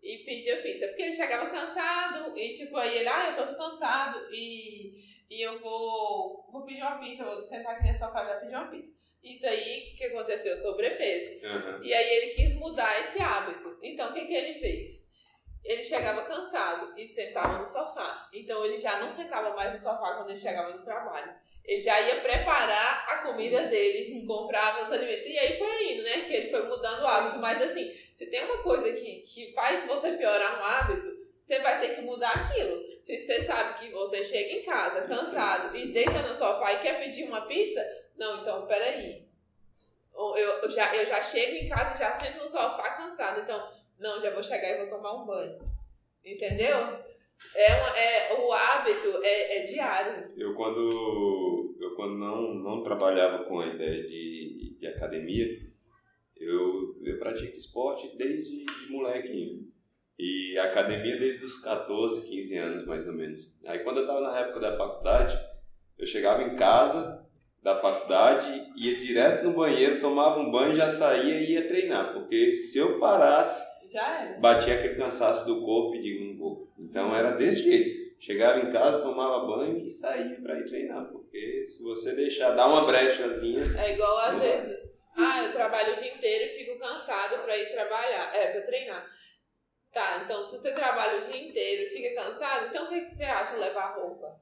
[0.02, 4.26] e pedia pizza, porque ele chegava cansado e tipo aí ele, ah, eu tô cansado
[4.32, 8.36] e, e eu vou vou pedir uma pizza, vou sentar aqui nessa sofá e já
[8.38, 8.98] pedir uma pizza.
[9.22, 11.46] Isso aí que aconteceu, sobrepeso.
[11.46, 11.82] Aham.
[11.84, 13.78] E aí ele quis mudar esse hábito.
[13.84, 15.10] Então o que, que ele fez?
[15.62, 18.30] Ele chegava cansado e sentava no sofá.
[18.34, 21.36] Então ele já não sentava mais no sofá quando ele chegava do trabalho.
[21.66, 25.26] Ele já ia preparar a comida dele, comprava os alimentos.
[25.26, 26.22] E aí foi indo, né?
[26.22, 27.40] Que ele foi mudando o hábito.
[27.40, 31.80] Mas assim, se tem uma coisa que, que faz você piorar um hábito, você vai
[31.80, 32.92] ter que mudar aquilo.
[32.92, 37.00] Se você sabe que você chega em casa cansado e deita no sofá e quer
[37.00, 37.84] pedir uma pizza,
[38.16, 39.28] não, então peraí.
[40.14, 43.42] Eu, eu, já, eu já chego em casa e já sento no sofá cansado.
[43.42, 45.58] Então, não, já vou chegar e vou tomar um banho.
[46.24, 46.78] Entendeu?
[47.56, 50.34] É, uma, é O hábito é, é diário.
[50.38, 51.49] Eu quando
[52.00, 55.46] quando não, não trabalhava com a ideia de, de academia,
[56.38, 59.68] eu, eu pratico esporte desde de molequinho.
[60.18, 63.60] E academia desde os 14, 15 anos mais ou menos.
[63.66, 65.38] Aí quando eu estava na época da faculdade,
[65.98, 67.28] eu chegava em casa
[67.62, 72.14] da faculdade, ia direto no banheiro, tomava um banho, já saía e ia treinar.
[72.14, 73.62] Porque se eu parasse,
[74.40, 76.74] batia aquele cansaço do corpo e digo, não vou.
[76.80, 78.16] Então era desse jeito.
[78.22, 81.10] Chegava em casa, tomava banho e saía pra ir treinar.
[81.32, 83.62] Porque se você deixar, dar uma brechazinha.
[83.80, 84.90] É igual às vezes.
[85.16, 88.36] Ah, eu trabalho o dia inteiro e fico cansado pra ir trabalhar.
[88.36, 89.06] É, pra treinar.
[89.92, 93.10] Tá, então se você trabalha o dia inteiro e fica cansado, então o que, que
[93.10, 94.40] você acha levar roupa?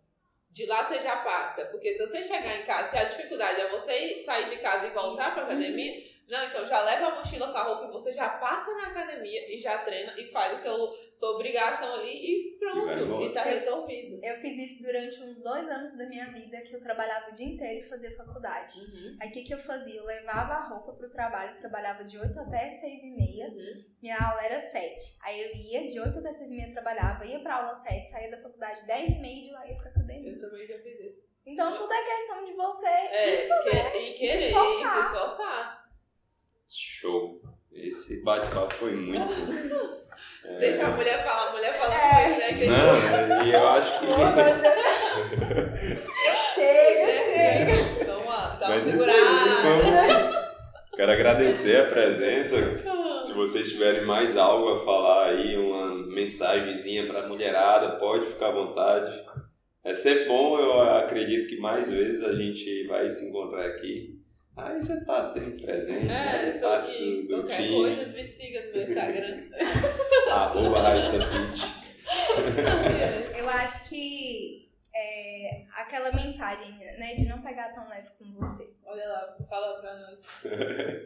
[0.50, 1.66] De lá você já passa.
[1.66, 4.88] Porque se você chegar em casa, se a dificuldade é você ir- sair de casa
[4.88, 8.12] e voltar pra academia, não, então já leva a mochila com a roupa e você
[8.12, 10.78] já passa na academia e já treina e faz o seu,
[11.14, 13.00] sua obrigação ali e E pronto.
[13.00, 13.24] embora.
[13.26, 14.20] E tá resolvido.
[14.24, 17.46] Eu fiz isso durante uns dois anos da minha vida, que eu trabalhava o dia
[17.48, 18.80] inteiro e fazia faculdade.
[18.80, 19.18] Uhum.
[19.22, 20.00] Aí o que, que eu fazia?
[20.00, 23.48] Eu levava a roupa pro trabalho, trabalhava de 8 até 6 e meia.
[23.48, 23.86] Uhum.
[24.02, 24.96] Minha aula era 7.
[25.24, 28.32] Aí eu ia de 8 até 6 e meia, trabalhava, ia pra aula 7, saía
[28.32, 30.32] da faculdade 10 e meia e de lá ia pra academia.
[30.34, 31.28] Eu também já fiz isso.
[31.46, 35.00] Então tudo é questão de você É, ir que, e querer, esforçar.
[35.06, 35.87] isso, esforçar.
[36.70, 37.42] Show.
[37.72, 39.98] Esse bate-papo foi muito bom.
[40.44, 42.24] É, Deixa a mulher falar, a mulher fala É.
[42.24, 42.54] coisa, né?
[42.58, 44.06] Que Não, e eu acho que.
[46.56, 48.06] Chega, chega.
[48.06, 50.48] Dá uma, dá uma Mas segurada.
[50.96, 52.56] Quero agradecer a presença.
[53.20, 58.52] Se vocês tiverem mais algo a falar aí, uma mensagenzinha pra mulherada, pode ficar à
[58.52, 59.22] vontade.
[59.84, 64.17] É sempre bom, eu acredito que mais vezes a gente vai se encontrar aqui.
[64.58, 66.50] Aí você tá sempre presente, né?
[66.56, 67.28] É, tô Parte aqui.
[67.28, 67.76] do, do Qualquer time.
[67.76, 69.44] coisa, me siga no meu Instagram.
[70.32, 71.64] Arroba Raíssa Fit.
[73.38, 74.67] Eu acho que
[75.00, 78.74] é, aquela mensagem, né, de não pegar tão leve com você.
[78.84, 80.26] Olha lá, fala pra nós.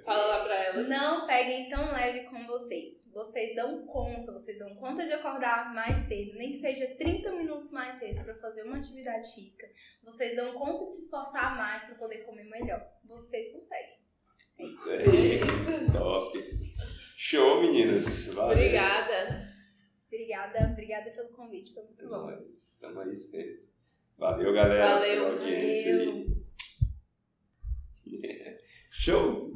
[0.05, 0.87] Fala lá pra elas.
[0.87, 3.05] Não peguem tão leve com vocês.
[3.13, 7.69] Vocês dão conta, vocês dão conta de acordar mais cedo, nem que seja 30 minutos
[7.71, 9.67] mais cedo para fazer uma atividade física.
[10.01, 12.81] Vocês dão conta de se esforçar mais para poder comer melhor.
[13.03, 13.99] Vocês conseguem.
[14.59, 15.39] Isso aí.
[15.91, 16.39] Top.
[17.17, 18.27] Show, meninas.
[18.27, 18.57] Valeu.
[18.57, 19.51] Obrigada.
[20.07, 22.05] Obrigada, obrigada pelo convite, foi muito
[24.21, 24.85] Valeu, galera.
[24.87, 25.31] Valeu.
[25.31, 26.27] Audiência valeu.
[28.91, 29.51] Show!